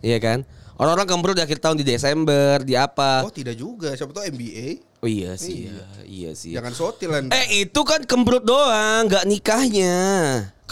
Iya 0.00 0.18
kan? 0.18 0.38
Orang-orang 0.80 1.04
kemprut 1.04 1.36
di 1.36 1.44
akhir 1.44 1.60
tahun 1.60 1.76
di 1.78 1.84
Desember, 1.84 2.64
di 2.64 2.74
apa? 2.74 3.22
Oh 3.22 3.30
tidak 3.30 3.54
juga. 3.54 3.92
Siapa 3.92 4.10
tahu 4.10 4.24
NBA. 4.24 4.80
Oh 5.02 5.10
iya 5.10 5.34
sih, 5.34 5.66
iya, 5.66 5.86
iya 6.06 6.30
sih. 6.32 6.54
Jangan 6.54 6.72
sotil 6.72 7.10
Anda. 7.10 7.34
Eh 7.34 7.66
itu 7.66 7.80
kan 7.82 8.06
kemprut 8.06 8.46
doang, 8.46 9.10
nggak 9.10 9.26
nikahnya. 9.26 9.98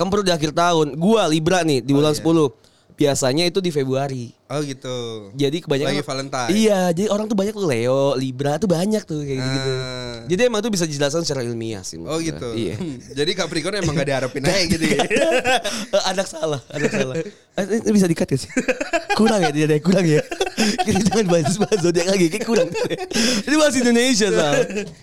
Kemprut 0.00 0.24
di 0.24 0.32
akhir 0.32 0.56
tahun. 0.56 0.96
Gua 0.96 1.28
Libra 1.28 1.60
nih 1.60 1.84
di 1.84 1.92
bulan 1.92 2.16
iya. 2.16 2.24
10. 2.24 2.96
Biasanya 3.00 3.44
itu 3.48 3.60
di 3.60 3.68
Februari. 3.72 4.32
Oh 4.52 4.60
gitu. 4.60 5.30
Jadi 5.32 5.64
kebanyakan 5.64 5.94
Lagi 5.94 6.04
Valentine. 6.04 6.48
Iya, 6.52 6.80
jadi 6.92 7.08
orang 7.08 7.32
tuh 7.32 7.36
banyak 7.38 7.54
tuh 7.56 7.64
Leo, 7.64 8.12
Libra 8.12 8.60
tuh 8.60 8.68
banyak 8.68 9.02
tuh 9.08 9.24
kayak 9.24 9.40
gitu. 9.40 9.72
Ah. 9.72 10.16
Jadi 10.28 10.40
emang 10.44 10.60
tuh 10.60 10.68
bisa 10.68 10.84
dijelaskan 10.84 11.24
secara 11.24 11.40
ilmiah 11.46 11.80
sih. 11.80 11.96
Oh 12.02 12.20
gitu. 12.20 12.52
Iya. 12.52 12.76
Jadi 13.16 13.30
Capricorn 13.32 13.80
emang 13.80 13.96
gak 13.96 14.04
diharapin 14.04 14.44
aja 14.44 14.64
gitu 14.68 14.84
ya. 14.84 15.00
Eh, 15.90 16.02
ada 16.06 16.22
salah, 16.28 16.60
ada 16.68 16.86
salah. 16.92 17.14
Eh, 17.56 17.64
Ini 17.82 17.90
bisa 17.94 18.04
dikat 18.04 18.28
ya 18.30 18.38
sih? 18.42 18.50
Kurang 19.16 19.42
ya, 19.42 19.50
ada 19.50 19.76
kurang 19.80 20.04
ya. 20.04 20.20
Kita 20.60 21.00
jangan 21.02 21.26
bahas 21.26 21.56
bahas 21.56 21.78
zodiak 21.78 22.08
lagi, 22.08 22.26
kayak 22.28 22.44
kurang. 22.44 22.68
Ini 23.42 23.54
bahas 23.54 23.74
Indonesia, 23.74 24.28
Sal. 24.28 24.54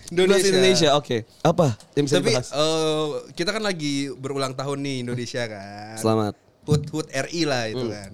Indonesia. 0.08 0.32
Bahas 0.34 0.46
Indonesia, 0.46 0.88
oke. 0.94 1.16
Apa 1.40 1.66
yang 1.94 2.04
bisa 2.06 2.16
Tapi 2.16 2.30
dibahas? 2.30 2.48
eh, 2.50 3.04
kita 3.34 3.50
kan 3.50 3.62
lagi 3.62 3.94
berulang 4.12 4.52
tahun 4.52 4.78
nih 4.80 4.96
Indonesia 5.02 5.42
kan. 5.44 5.96
Selamat. 5.96 6.32
Hut 6.64 6.84
Hut 6.90 7.08
RI 7.08 7.42
lah 7.42 7.64
itu 7.66 7.86
kan. 7.86 8.12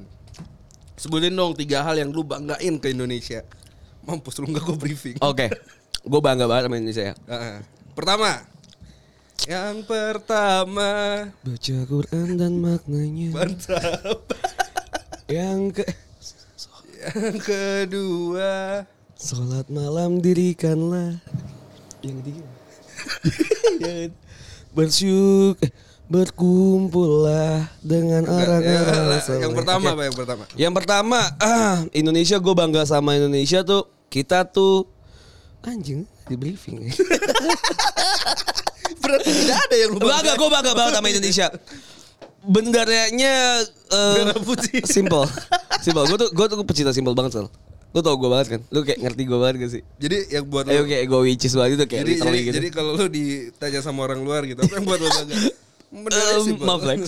Sebutin 0.94 1.32
dong 1.32 1.52
tiga 1.52 1.82
hal 1.82 1.94
yang 1.94 2.08
lu 2.08 2.22
banggain 2.22 2.78
ke 2.78 2.88
Indonesia. 2.88 3.42
Mampus 4.02 4.38
lu 4.38 4.46
nggak 4.46 4.62
gue 4.62 4.76
briefing. 4.78 5.16
Oke. 5.18 5.50
Gue 6.00 6.20
bangga 6.20 6.44
banget 6.44 6.68
sama 6.68 6.76
Indonesia 6.76 7.04
ya. 7.08 7.14
Pertama, 7.92 8.44
yang 9.44 9.82
pertama 9.82 10.90
Baca 11.40 11.76
Quran 11.84 12.28
dan 12.36 12.52
maknanya. 12.58 13.28
mantap. 13.32 14.22
Yang 15.26 15.80
ke 15.80 15.84
Yang 17.12 17.38
kedua, 17.44 18.52
Salat 19.14 19.70
malam 19.70 20.18
dirikanlah. 20.18 21.20
Yang 22.00 22.16
ketiga. 22.24 22.44
Bersyuk 24.76 25.56
eh, 25.62 25.70
berkumpullah 26.10 27.70
dengan 27.80 28.28
orang-orang 28.28 29.22
Ya, 29.22 29.40
yang 29.40 29.54
pertama 29.56 29.86
Oke. 29.88 29.94
apa 29.94 30.02
yang 30.04 30.16
pertama? 30.16 30.42
Yang 30.58 30.74
pertama, 30.74 31.18
ah, 31.40 31.76
Indonesia 31.94 32.36
gue 32.36 32.54
bangga 32.54 32.82
sama 32.84 33.16
Indonesia 33.16 33.64
tuh 33.64 33.88
kita 34.12 34.44
tuh 34.44 34.84
anjing 35.64 36.04
di 36.28 36.36
briefing. 36.36 36.84
Berarti 39.02 39.30
tidak 39.32 39.58
ada 39.68 39.76
yang 39.76 39.90
lu 39.96 40.04
bangga, 40.04 40.32
gue 40.36 40.50
bangga 40.50 40.72
banget 40.76 40.92
sama 40.96 41.08
Indonesia. 41.08 41.46
Benderanya 42.44 43.64
eh, 43.88 44.14
Merah 44.20 44.40
putih. 44.44 44.84
simple, 44.84 45.24
simple. 45.84 46.04
Gue 46.08 46.18
tuh 46.18 46.30
gue 46.32 46.46
tuh 46.48 46.56
pecinta 46.64 46.92
simple 46.96 47.12
banget 47.12 47.36
soal. 47.36 47.48
Lu 47.94 48.02
tau 48.02 48.18
gue 48.18 48.26
banget 48.26 48.58
kan? 48.58 48.60
Lu 48.74 48.82
kayak 48.82 48.98
ngerti 49.04 49.22
gue 49.22 49.38
banget 49.38 49.54
gak 49.62 49.70
sih? 49.70 49.82
Jadi 50.02 50.16
yang 50.34 50.44
buat 50.50 50.66
Ayo 50.66 50.82
lu 50.82 50.90
kayak 50.90 51.04
gue 51.06 51.20
which 51.30 51.44
is 51.46 51.54
banget 51.54 51.78
itu 51.78 51.86
kayak 51.86 52.02
jadi, 52.02 52.12
jadi, 52.18 52.38
gitu. 52.42 52.54
jadi 52.58 52.68
kalau 52.74 52.90
lu 52.98 53.06
ditanya 53.06 53.80
sama 53.84 54.02
orang 54.02 54.24
luar 54.26 54.42
gitu, 54.48 54.58
apa 54.64 54.74
yang 54.74 54.86
buat 54.88 54.98
lu 54.98 55.06
bangga? 55.12 55.36
Bener 55.94 56.22
Um, 56.34 56.42
simple. 56.42 56.66
maaf 56.66 56.82
Lex, 56.82 57.00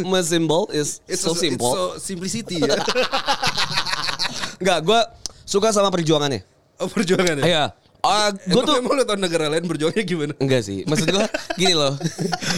my 0.00 0.22
symbol 0.24 0.64
is 0.72 1.04
It's 1.04 1.20
so 1.20 1.36
so, 1.36 1.44
simple. 1.44 1.68
It's 1.68 1.76
so 1.76 1.84
simplicity 2.00 2.56
ya. 2.64 2.72
Enggak, 4.64 4.78
gue 4.80 5.00
suka 5.44 5.76
sama 5.76 5.92
perjuangannya. 5.92 6.40
oh 6.80 6.88
perjuangan 6.88 7.36
ya? 7.40 7.44
Iya. 7.44 7.64
Ah, 8.00 8.32
gue 8.32 8.62
tuh 8.64 8.80
emang 8.80 8.96
lu 8.96 9.04
tau 9.04 9.20
negara 9.20 9.52
lain 9.52 9.68
berjuangnya 9.68 10.04
gimana? 10.08 10.32
enggak 10.40 10.64
sih. 10.64 10.88
Maksud 10.88 11.12
gue 11.12 11.24
gini 11.60 11.76
loh. 11.76 11.92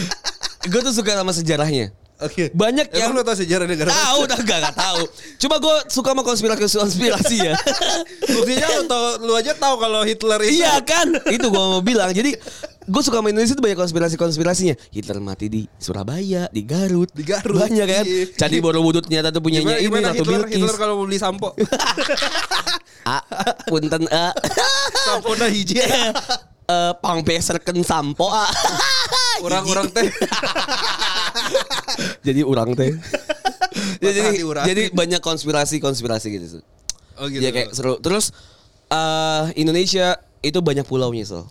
gue 0.71 0.79
tuh 0.79 0.95
suka 0.95 1.19
sama 1.19 1.35
sejarahnya. 1.35 1.91
Oke. 2.21 2.53
Banyak 2.53 2.93
Emang 2.93 2.99
yang 2.99 3.11
lu 3.17 3.21
tau 3.25 3.35
sejarah 3.35 3.65
negara 3.65 3.89
tahu 3.89 4.29
udah 4.29 4.37
enggak 4.37 4.57
enggak 4.61 4.77
tahu. 4.77 5.01
Cuma 5.41 5.55
gue 5.57 5.75
suka 5.89 6.09
sama 6.13 6.21
konspirasi 6.21 6.77
konspirasi 6.77 7.35
ya. 7.41 7.53
Buktinya 8.37 8.67
lu 8.77 8.83
tau, 8.85 9.03
lu 9.25 9.33
aja 9.33 9.51
tahu 9.57 9.75
kalau 9.81 10.01
Hitler 10.05 10.39
itu 10.45 10.61
iya 10.61 10.77
kan? 10.85 11.09
Itu 11.27 11.49
gue 11.49 11.63
mau 11.63 11.81
bilang. 11.81 12.13
Jadi 12.13 12.37
gue 12.83 13.01
suka 13.01 13.19
sama 13.19 13.31
Indonesia 13.33 13.55
tuh 13.57 13.63
banyak 13.65 13.79
konspirasi 13.79 14.15
konspirasinya. 14.15 14.75
Hitler 14.93 15.19
mati 15.19 15.49
di 15.49 15.61
Surabaya, 15.81 16.47
di 16.53 16.61
Garut, 16.63 17.09
Di 17.11 17.23
Garut, 17.25 17.57
banyak 17.59 17.87
kan. 17.87 18.05
iya. 18.05 18.23
Candi 18.37 18.57
Borobudur 18.61 19.01
ternyata 19.03 19.33
tuh 19.33 19.41
punyanya 19.41 19.75
Gimana, 19.75 19.81
ini 19.81 19.87
gimana 19.89 20.07
Ratu 20.13 20.23
Hitler. 20.23 20.41
Hitler 20.47 20.77
kalau 20.77 20.93
mau 21.01 21.05
beli 21.09 21.19
sampo? 21.19 21.51
Ah, 23.03 23.19
punten 23.67 24.07
ah. 24.15 24.31
sampo 25.03 25.35
na 25.35 25.51
hiji. 25.51 25.75
Eh, 26.63 26.93
pang 27.03 27.19
peserken 27.27 27.83
sampo 27.83 28.31
ah. 28.31 28.47
Orang-orang 29.43 29.91
teh. 29.91 30.07
Jadi 32.25 32.41
orang 32.45 32.73
teh. 32.77 32.93
Ya, 34.03 34.11
jadi, 34.11 34.43
urang. 34.43 34.65
jadi 34.69 34.83
banyak 34.93 35.21
konspirasi-konspirasi 35.23 36.27
gitu. 36.33 36.59
Oh 37.17 37.29
gitu. 37.29 37.41
Ya 37.41 37.49
kayak 37.53 37.73
seru. 37.73 37.97
Terus 38.01 38.33
eh 38.89 39.43
Indonesia 39.57 40.19
itu 40.43 40.59
banyak 40.59 40.85
pulaunya 40.85 41.25
so. 41.25 41.47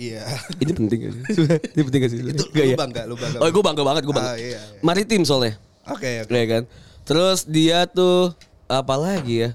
Iya. 0.00 0.24
Ini 0.62 0.72
penting 0.72 0.98
gak 1.04 1.12
sih? 1.12 1.22
Ini 1.76 1.82
penting 1.84 2.00
gak 2.00 2.10
sih? 2.10 2.18
Itu 2.24 2.44
Nggak 2.50 2.64
lu 2.64 2.72
ya? 2.72 2.76
bangga, 2.78 3.02
lu 3.04 3.14
bangga. 3.20 3.38
Oh 3.44 3.48
gue 3.52 3.64
bangga 3.64 3.82
banget, 3.84 4.02
gue 4.08 4.14
bangga. 4.16 4.32
Ah, 4.32 4.38
iya, 4.40 4.56
iya. 4.56 4.80
Maritim 4.80 5.22
soalnya. 5.28 5.60
Oke, 5.84 6.24
oke. 6.24 6.32
Ya 6.32 6.44
kan? 6.48 6.62
Terus 7.04 7.44
dia 7.44 7.84
tuh 7.84 8.32
apa 8.64 8.94
lagi 8.96 9.44
ya? 9.44 9.50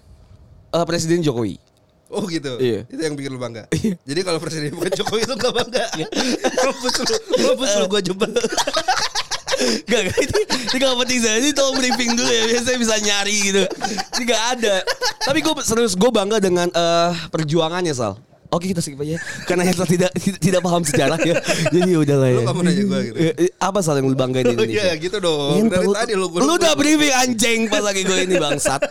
Eh, 0.70 0.86
Presiden 0.86 1.26
Jokowi. 1.26 1.58
Oh 2.14 2.30
gitu. 2.30 2.62
Iya. 2.62 2.86
Itu 2.86 3.02
yang 3.02 3.18
bikin 3.18 3.34
lu 3.34 3.42
bangga. 3.42 3.66
Iya. 3.74 3.98
Jadi 4.06 4.20
kalau 4.22 4.38
presiden 4.38 4.72
bukan 4.78 4.94
Jokowi 4.94 5.26
itu 5.26 5.34
gak 5.36 5.54
bangga. 5.58 5.86
Mampus 6.62 6.96
lu, 7.02 7.16
mampus 7.42 7.72
lu 7.82 7.86
gua 7.90 8.02
jebak. 8.06 8.32
Gak, 9.86 10.02
gak, 10.04 10.18
ini, 10.18 10.40
ini 10.68 10.78
gak 10.80 10.98
penting 10.98 11.20
saya 11.20 11.38
Ini 11.38 11.52
tolong 11.52 11.78
briefing 11.78 12.12
dulu 12.12 12.28
ya 12.28 12.44
Biasanya 12.50 12.78
bisa 12.78 12.96
nyari 12.98 13.36
gitu 13.44 13.64
Ini 14.12 14.24
gak 14.26 14.44
ada 14.54 14.76
Tapi 15.22 15.40
gue 15.40 15.54
serius 15.62 15.94
Gue 15.94 16.10
bangga 16.10 16.38
dengan 16.38 16.66
eh, 16.68 17.12
Perjuangannya 17.30 17.94
Sal 17.94 18.18
Oke 18.48 18.66
kita 18.68 18.80
skip 18.80 18.98
aja 18.98 19.16
Karena 19.44 19.62
Hersal 19.64 19.86
tidak, 19.86 20.12
tidak 20.16 20.40
tidak 20.40 20.62
paham 20.62 20.82
sejarah 20.82 21.18
ya 21.20 21.38
Jadi 21.70 21.92
udah 21.94 22.18
lah 22.18 22.30
ya 22.30 22.36
Lu 22.36 22.42
gak 22.42 22.54
mau 22.54 22.64
nanya 22.64 22.84
gua 22.84 23.00
gitu? 23.02 23.18
Eh, 23.18 23.34
eh, 23.40 23.50
Apa 23.56 23.80
Sal 23.80 23.96
yang 23.96 24.08
lu 24.08 24.16
banggain 24.16 24.44
di 24.44 24.50
Oh 24.50 24.58
Indonesia? 24.60 24.82
iya 24.82 24.94
gitu 24.96 25.18
dong. 25.20 25.54
Yang 25.56 25.68
Dari 25.68 25.78
perlu- 25.80 25.96
tadi 25.96 26.14
lu 26.16 26.28
Lu 26.32 26.54
udah 26.56 26.74
briefing 26.74 27.14
anjing 27.16 27.60
Pas 27.68 27.82
lagi 27.82 28.02
gue 28.02 28.18
ini 28.22 28.36
bangsat 28.36 28.82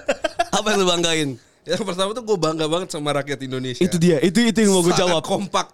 Apa 0.51 0.67
yang 0.71 0.79
lu 0.79 0.89
banggain? 0.89 1.29
Yang 1.65 1.83
pertama 1.83 2.13
tuh 2.13 2.23
gue 2.23 2.37
bangga 2.37 2.67
banget 2.69 2.89
sama 2.93 3.11
rakyat 3.11 3.41
Indonesia. 3.43 3.81
Itu 3.81 3.97
dia 3.97 4.21
Itu 4.21 4.39
itu 4.39 4.59
yang 4.61 4.71
mau 4.71 4.85
gue 4.85 4.93
jawab 4.93 5.25
kompak. 5.25 5.73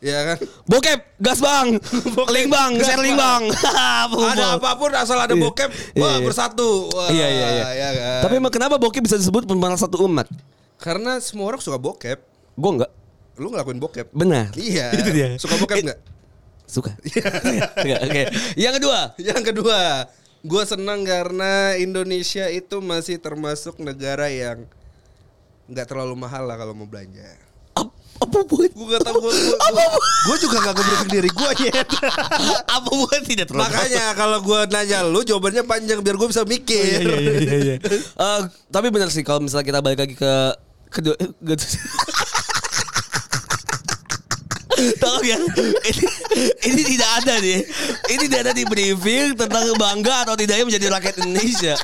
Ya 0.00 0.32
kan? 0.32 0.36
Bokep, 0.64 1.00
gas 1.20 1.38
bang, 1.38 1.76
link 2.34 2.48
bang, 2.48 2.70
gas, 2.72 2.88
share 2.88 3.04
link 3.04 3.14
bang. 3.14 3.42
Apa 4.08 4.16
Ada 4.32 4.56
apa 4.56 4.70
pun 4.74 4.88
asal 4.96 5.20
ada 5.20 5.36
Iya. 5.36 5.44
bokep, 5.44 5.70
wah 5.94 6.16
Iya. 6.16 6.24
bersatu. 6.24 6.88
Wah, 6.88 7.12
Iya 7.12 7.26
iya 7.28 7.48
iya. 7.52 7.66
ya 7.68 7.88
kan? 7.92 8.20
Tapi 8.24 8.34
emang 8.40 8.48
kenapa 8.48 8.80
bokep 8.80 9.04
bisa 9.04 9.20
disebut 9.20 9.44
pemersatu 9.44 9.92
satu 9.92 10.08
umat? 10.08 10.24
karena 10.80 11.20
semua 11.20 11.52
orang 11.52 11.60
suka 11.60 11.76
bokep. 11.76 12.16
Gue 12.56 12.70
enggak. 12.72 12.88
Lu 13.36 13.52
ngelakuin 13.52 13.76
bokep. 13.76 14.08
Benar. 14.10 14.48
Iya. 14.56 14.88
Itu 14.96 15.12
dia. 15.12 15.36
Suka 15.36 15.60
bokep 15.60 15.76
Eh, 15.76 15.84
nggak? 15.84 16.00
Suka. 16.64 16.96
Enggak, 17.84 18.00
Oke. 18.00 18.22
Yang 18.56 18.74
kedua. 18.80 18.98
Yang 19.20 19.42
kedua, 19.52 19.80
gue 20.40 20.62
senang 20.64 21.04
karena 21.04 21.76
Indonesia 21.76 22.48
itu 22.48 22.80
masih 22.80 23.20
termasuk 23.20 23.76
negara 23.76 24.32
yang 24.32 24.64
nggak 25.68 25.84
terlalu 25.84 26.16
mahal 26.16 26.48
lah 26.48 26.56
kalau 26.56 26.72
mau 26.72 26.88
belanja. 26.88 27.36
Ap- 28.20 28.28
Apa 28.28 28.44
buat? 28.44 28.68
Gue 28.70 28.86
gak 28.86 29.00
tau 29.00 29.16
gue 29.16 29.32
gue 30.20 30.36
juga 30.38 30.56
gak 30.60 30.74
ngebriefing 30.76 31.10
diri 31.10 31.30
gue 31.32 31.50
nyet. 31.64 31.88
Apa 32.68 32.90
buat 32.90 33.22
tidak 33.24 33.48
terlalu? 33.48 33.64
Makanya 33.64 34.04
kalau 34.12 34.38
gue 34.38 34.60
nanya 34.68 34.98
lu 35.02 35.24
jawabannya 35.24 35.64
panjang 35.64 35.98
biar 35.98 36.16
gue 36.16 36.28
bisa 36.28 36.44
mikir. 36.44 37.00
Iya 37.00 37.16
iya 37.16 37.34
iya. 37.40 37.56
iya. 37.56 37.76
Eh, 38.20 38.40
tapi 38.68 38.92
benar 38.92 39.08
sih 39.08 39.24
kalau 39.24 39.40
misalnya 39.40 39.64
kita 39.64 39.80
balik 39.80 39.98
lagi 39.98 40.14
ke 40.14 40.32
kedua 40.90 41.16
Tahu 44.80 45.20
ya, 45.20 45.36
ini, 45.84 46.04
ini 46.64 46.82
tidak 46.86 47.10
ada 47.20 47.36
nih. 47.36 47.60
Ini 48.08 48.22
tidak 48.24 48.40
ada 48.48 48.52
di 48.56 48.64
briefing 48.64 49.36
tentang 49.36 49.76
bangga 49.76 50.24
atau 50.24 50.32
tidaknya 50.32 50.64
menjadi 50.64 50.88
rakyat 50.88 51.14
Indonesia. 51.20 51.76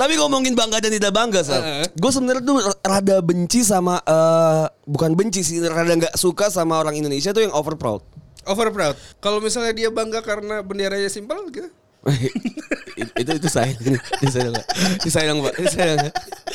Tapi 0.00 0.16
ngomongin 0.16 0.56
bangga 0.56 0.80
dan 0.80 0.96
tidak 0.96 1.12
bangga, 1.12 1.44
Sal. 1.44 1.60
Gue 1.92 2.08
sebenarnya 2.08 2.40
tuh 2.40 2.56
rada 2.80 3.20
benci 3.20 3.60
sama 3.60 4.00
eh, 4.00 4.64
bukan 4.88 5.12
benci 5.12 5.44
sih, 5.44 5.60
rada 5.60 5.92
nggak 5.92 6.16
suka 6.16 6.48
sama 6.48 6.80
orang 6.80 6.96
Indonesia 6.96 7.36
tuh 7.36 7.44
yang 7.44 7.52
over 7.52 7.76
proud. 7.76 8.00
Over 8.48 8.72
proud. 8.72 8.96
Kalau 9.20 9.44
misalnya 9.44 9.76
dia 9.76 9.92
bangga 9.92 10.24
karena 10.24 10.64
benderanya 10.64 11.12
simpel 11.12 11.36
gitu. 11.52 11.68
itu 13.20 13.30
itu 13.36 13.48
sayang 13.52 13.76
itu 13.76 13.92
Pak. 13.92 14.64
itu 15.04 15.10
sayang 15.12 15.36
pak 15.44 15.52
itu 15.60 15.68
sayang 15.68 15.98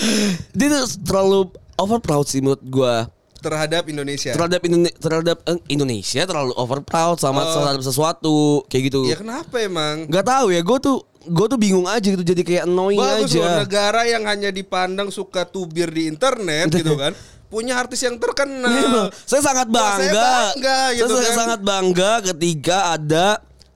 dia 0.57 0.67
tuh 0.73 0.81
terlalu 1.05 1.39
over 1.77 2.01
proud 2.01 2.25
sih 2.25 2.41
menurut 2.41 2.65
gua 2.65 3.05
terhadap 3.45 3.85
Indonesia. 3.85 4.33
terhadap 4.33 4.61
Indone- 4.61 4.95
terhadap 4.95 5.37
eh, 5.43 5.61
Indonesia 5.67 6.21
terlalu 6.23 6.53
over 6.55 6.81
proud 6.81 7.17
sama 7.17 7.41
Oh. 7.41 7.53
terhadap 7.55 7.81
sesuatu 7.81 8.35
kayak 8.65 8.83
gitu 8.85 9.05
ya 9.05 9.15
kenapa 9.15 9.55
emang? 9.59 10.09
nggak 10.09 10.25
tahu 10.25 10.49
ya 10.49 10.59
gue 10.59 10.77
tuh 10.79 10.97
gue 11.23 11.47
tuh 11.47 11.57
bingung 11.57 11.85
aja 11.85 12.01
gitu 12.03 12.21
jadi 12.21 12.41
kayak 12.41 12.63
annoying 12.65 12.97
Bagus 12.97 13.33
aja 13.33 13.59
negara 13.59 14.01
yang 14.03 14.25
hanya 14.25 14.49
dipandang 14.49 15.09
suka 15.09 15.41
tubir 15.43 15.87
di 15.87 16.05
internet 16.05 16.69
gitu 16.71 16.93
kan. 16.95 17.13
Punya 17.45 17.77
artis 17.77 18.01
yang 18.01 18.17
terkenal. 18.17 18.67
Memang. 18.67 19.07
saya 19.21 19.39
sangat 19.39 19.69
Wah, 19.69 19.95
saya 19.95 20.09
bangga 20.09 20.29
bangga 20.51 20.79
gitu 20.93 21.13
saya 21.13 21.23
kan. 21.23 21.37
sangat 21.37 21.59
bangga 21.61 22.11
ketika 22.25 22.77
ada 22.91 23.27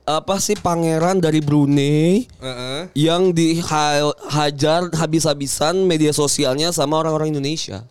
apa 0.04 0.36
sih 0.38 0.58
pangeran 0.58 1.18
dari 1.18 1.38
Brunei 1.38 2.26
Heeh. 2.36 2.82
yang 2.98 3.30
dihajar 3.30 4.90
habis-habisan 4.92 5.86
media 5.86 6.10
sosialnya 6.12 6.70
sama 6.70 6.98
orang-orang 6.98 7.30
Indonesia. 7.30 7.86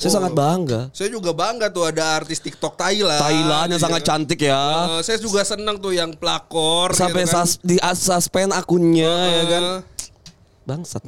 Saya 0.00 0.08
Oh. 0.08 0.16
sangat 0.16 0.32
bangga. 0.32 0.80
Saya 0.90 1.08
juga 1.08 1.30
bangga 1.30 1.68
tuh 1.68 1.84
ada 1.84 2.16
artis 2.16 2.40
TikTok 2.40 2.72
Thailand. 2.72 3.20
Thailand 3.20 3.68
yang 3.68 3.76
Iya. 3.76 3.84
sangat 3.84 4.02
cantik 4.02 4.40
ya. 4.40 4.64
Eh, 4.96 5.00
saya 5.04 5.20
juga 5.20 5.44
senang 5.44 5.76
tuh 5.76 5.92
yang 5.92 6.10
pelakor 6.10 6.90
Sampai 6.90 7.22
gitu 7.22 7.30
kan. 7.30 7.44
sus- 7.44 7.60
di 7.60 7.76
suspend 7.94 8.50
akunnya 8.50 9.12
ya 9.30 9.44
kan. 9.46 9.62
Eh, 9.62 9.80
Bangsat. 10.62 11.02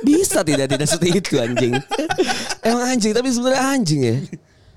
Bisa 0.00 0.40
tidak 0.42 0.68
tidak 0.68 0.84
seperti 0.84 1.10
itu 1.16 1.34
anjing. 1.38 1.72
Emang 2.60 2.84
anjing 2.88 3.12
tapi 3.12 3.28
sebenarnya 3.28 3.62
anjing 3.70 4.00
ya. 4.00 4.16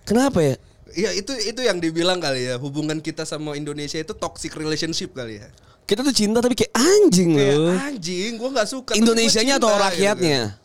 Kenapa 0.03 0.39
ya? 0.39 0.55
Iya 0.91 1.09
itu 1.13 1.31
itu 1.35 1.61
yang 1.61 1.79
dibilang 1.79 2.19
kali 2.19 2.45
ya 2.45 2.55
hubungan 2.55 2.99
kita 2.99 3.23
sama 3.23 3.55
Indonesia 3.55 3.95
itu 3.95 4.11
toxic 4.13 4.51
relationship 4.53 5.11
kali 5.11 5.39
ya. 5.39 5.47
Kita 5.81 5.99
tuh 6.01 6.11
cinta 6.11 6.39
tapi 6.39 6.53
kayak 6.53 6.71
anjing 6.71 7.31
Kayak 7.33 7.57
loh. 7.57 7.75
anjing, 7.77 8.31
gua 8.35 8.49
nggak 8.53 8.69
suka. 8.69 8.91
Indonesianya 8.93 9.55
cinta, 9.55 9.65
atau 9.65 9.71
gitu 9.71 9.83
rakyatnya? 9.83 10.41
kan. 10.45 10.60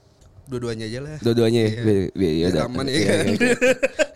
Dua-duanya 0.47 0.87
aja 0.87 0.99
lah. 1.03 1.19
Dua-duanya 1.19 1.59
ya. 1.59 1.71
Iya. 2.15 2.47
Ya 2.55 2.61
aman 2.65 2.85
ya 2.87 2.93
Iya, 2.93 3.03
kan. 3.03 3.25
iya, 3.27 3.35
iya. 3.35 3.55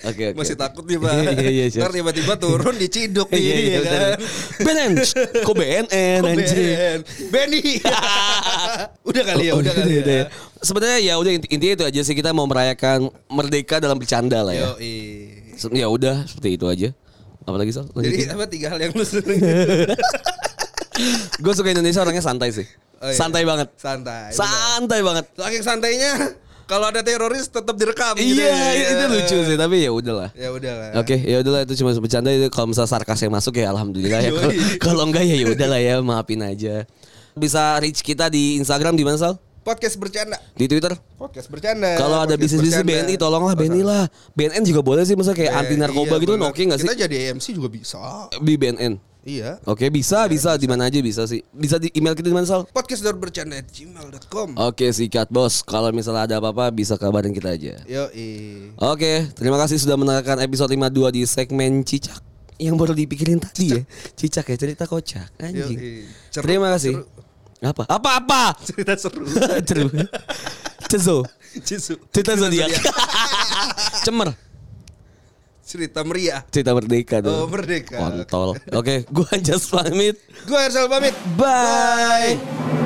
Oke 0.00 0.22
oke. 0.30 0.36
Masih 0.38 0.54
takut 0.54 0.84
nih 0.86 0.96
pak. 0.96 1.12
Iya, 1.12 1.50
iya, 1.50 1.64
siap. 1.66 1.80
Ntar 1.82 1.90
tiba-tiba 1.92 2.32
turun 2.36 2.74
diciduk 2.74 3.28
nih 3.28 3.36
Iya, 3.36 3.56
iya, 3.56 3.66
ya 3.66 3.80
kan. 3.82 4.10
BNN. 4.62 4.92
Kok 5.42 5.54
BNN? 5.54 6.20
Ben? 6.22 6.36
Benny. 7.28 7.62
udah 9.10 9.22
kali 9.26 9.44
ya, 9.44 9.52
Oh, 9.52 9.58
udah 9.58 9.72
kali 9.74 9.92
udah, 9.98 10.14
ya. 10.14 10.22
ya. 10.22 10.24
Sebenarnya 10.60 10.98
ya 11.02 11.12
udah 11.18 11.30
inti- 11.34 11.50
intinya 11.50 11.72
itu 11.74 11.84
aja 11.84 12.00
sih 12.00 12.14
kita 12.14 12.30
mau 12.30 12.44
merayakan 12.44 13.08
merdeka 13.26 13.76
dalam 13.76 13.98
bercanda 13.98 14.38
lah 14.40 14.54
ya. 14.54 14.66
Ya 15.68 15.86
udah 15.86 16.24
seperti 16.24 16.48
itu 16.54 16.64
aja. 16.64 16.88
Apalagi 17.42 17.74
Sal? 17.74 17.88
Jadi 17.90 18.28
apa 18.28 18.44
tiga 18.46 18.66
hal 18.70 18.78
yang 18.78 18.92
lu 18.92 19.02
sering 19.02 19.34
Gue 21.40 21.52
suka 21.52 21.68
Indonesia 21.68 21.98
orangnya 21.98 22.20
santai 22.20 22.52
sih. 22.52 22.64
Oh, 23.00 23.08
iya. 23.08 23.16
Santai 23.16 23.42
banget. 23.48 23.68
santai. 23.80 24.28
Santai 24.30 25.00
banget. 25.00 25.24
Saking 25.32 25.64
santainya 25.64 26.12
kalau 26.68 26.86
ada 26.92 27.00
teroris 27.02 27.48
tetap 27.48 27.74
direkam 27.74 28.14
gitu 28.14 28.38
Iya, 28.38 28.52
ya. 28.76 28.88
itu 28.94 29.04
lucu 29.10 29.36
sih, 29.42 29.56
tapi 29.56 29.76
ya 29.82 29.90
udahlah. 29.90 30.30
Ya 30.36 30.52
udahlah. 30.52 30.94
Oke, 31.00 31.16
ya 31.18 31.40
udahlah 31.40 31.64
itu 31.64 31.74
cuma 31.80 31.90
bercanda 31.96 32.30
itu 32.30 32.46
kalau 32.52 32.70
misalnya 32.70 32.92
sarkas 32.94 33.18
yang 33.24 33.32
masuk 33.34 33.58
ya 33.58 33.72
alhamdulillah 33.74 34.20
ya. 34.22 34.30
Kalau 34.78 35.08
enggak 35.08 35.24
ya 35.26 35.34
ya 35.34 35.46
udahlah 35.50 35.80
ya, 35.80 35.94
maafin 36.04 36.44
aja. 36.44 36.84
Bisa 37.34 37.80
reach 37.80 38.04
kita 38.04 38.28
di 38.28 38.60
Instagram 38.60 38.94
di 38.94 39.02
mana 39.02 39.16
Sal? 39.16 39.34
Podcast 39.70 40.02
bercanda. 40.02 40.34
Di 40.58 40.66
Twitter. 40.66 40.98
Podcast 41.14 41.46
bercanda. 41.46 41.94
Kalau 41.94 42.26
ada 42.26 42.34
bisnis-bisnis. 42.34 42.82
BNI 42.82 43.14
tolonglah 43.14 43.54
BNI 43.54 43.86
lah. 43.86 44.10
BNN 44.34 44.66
juga 44.66 44.82
boleh 44.82 45.06
sih 45.06 45.14
masa 45.14 45.30
kayak 45.30 45.62
anti 45.62 45.78
narkoba 45.78 46.18
iya, 46.18 46.22
gitu 46.26 46.32
kan 46.34 46.42
oke 46.50 46.58
nggak 46.58 46.78
sih? 46.82 46.86
Kita 46.90 46.96
jadi 47.06 47.16
MC 47.38 47.46
juga 47.54 47.70
bisa. 47.70 48.26
Di 48.34 48.58
BNN. 48.58 48.98
Iya. 49.22 49.62
Oke, 49.70 49.86
bisa, 49.94 50.26
bisa 50.26 50.58
di 50.58 50.66
mana 50.66 50.90
aja 50.90 50.98
bisa 50.98 51.22
sih. 51.30 51.46
Bisa 51.54 51.78
di 51.78 51.86
email 51.94 52.18
kita 52.18 52.26
di 52.26 52.34
mana 52.34 52.50
Sal? 52.50 52.66
Podcast 52.66 53.06
bercanda 53.14 53.62
gmail.com. 53.62 54.58
Oke, 54.58 54.90
sikat 54.90 55.30
bos. 55.30 55.62
Kalau 55.62 55.94
misalnya 55.94 56.26
ada 56.26 56.34
apa-apa 56.42 56.74
bisa 56.74 56.98
kabarin 56.98 57.30
kita 57.30 57.54
aja. 57.54 57.78
Yo 57.86 58.10
Oke, 58.82 59.30
terima 59.38 59.54
kasih 59.54 59.78
sudah 59.78 59.94
mendengarkan 59.94 60.42
episode 60.42 60.74
52 60.74 61.14
di 61.14 61.22
segmen 61.30 61.86
Cicak 61.86 62.18
yang 62.58 62.74
baru 62.74 62.90
dipikirin 62.90 63.38
tadi 63.38 63.78
ya. 63.78 63.82
Cicak 64.18 64.50
ya 64.50 64.56
cerita 64.58 64.90
kocak 64.90 65.30
anjing. 65.38 65.78
Yoi. 65.78 66.10
Terima 66.34 66.74
kasih. 66.74 67.06
ceru. 67.06 67.29
Apa? 67.60 67.84
Apa 67.88 68.10
apa? 68.16 68.42
Cerita 68.66 68.96
seru. 68.96 69.28
Ceru. 69.64 69.88
Cezo. 70.88 71.28
Cisu. 71.60 72.00
Cerita 72.08 72.32
zodiak. 72.40 72.72
Cemer. 74.04 74.32
Cerita 75.60 76.02
meriah. 76.02 76.42
Cerita 76.50 76.74
merdeka 76.74 77.22
tuh. 77.22 77.30
Oh, 77.30 77.46
merdeka. 77.46 78.00
Kontol. 78.00 78.58
Oke, 78.74 79.06
gua 79.12 79.28
Anjas 79.30 79.70
pamit. 79.70 80.18
Gue 80.48 80.58
Hersal 80.58 80.90
pamit. 80.90 81.14
Bye. 81.38 82.79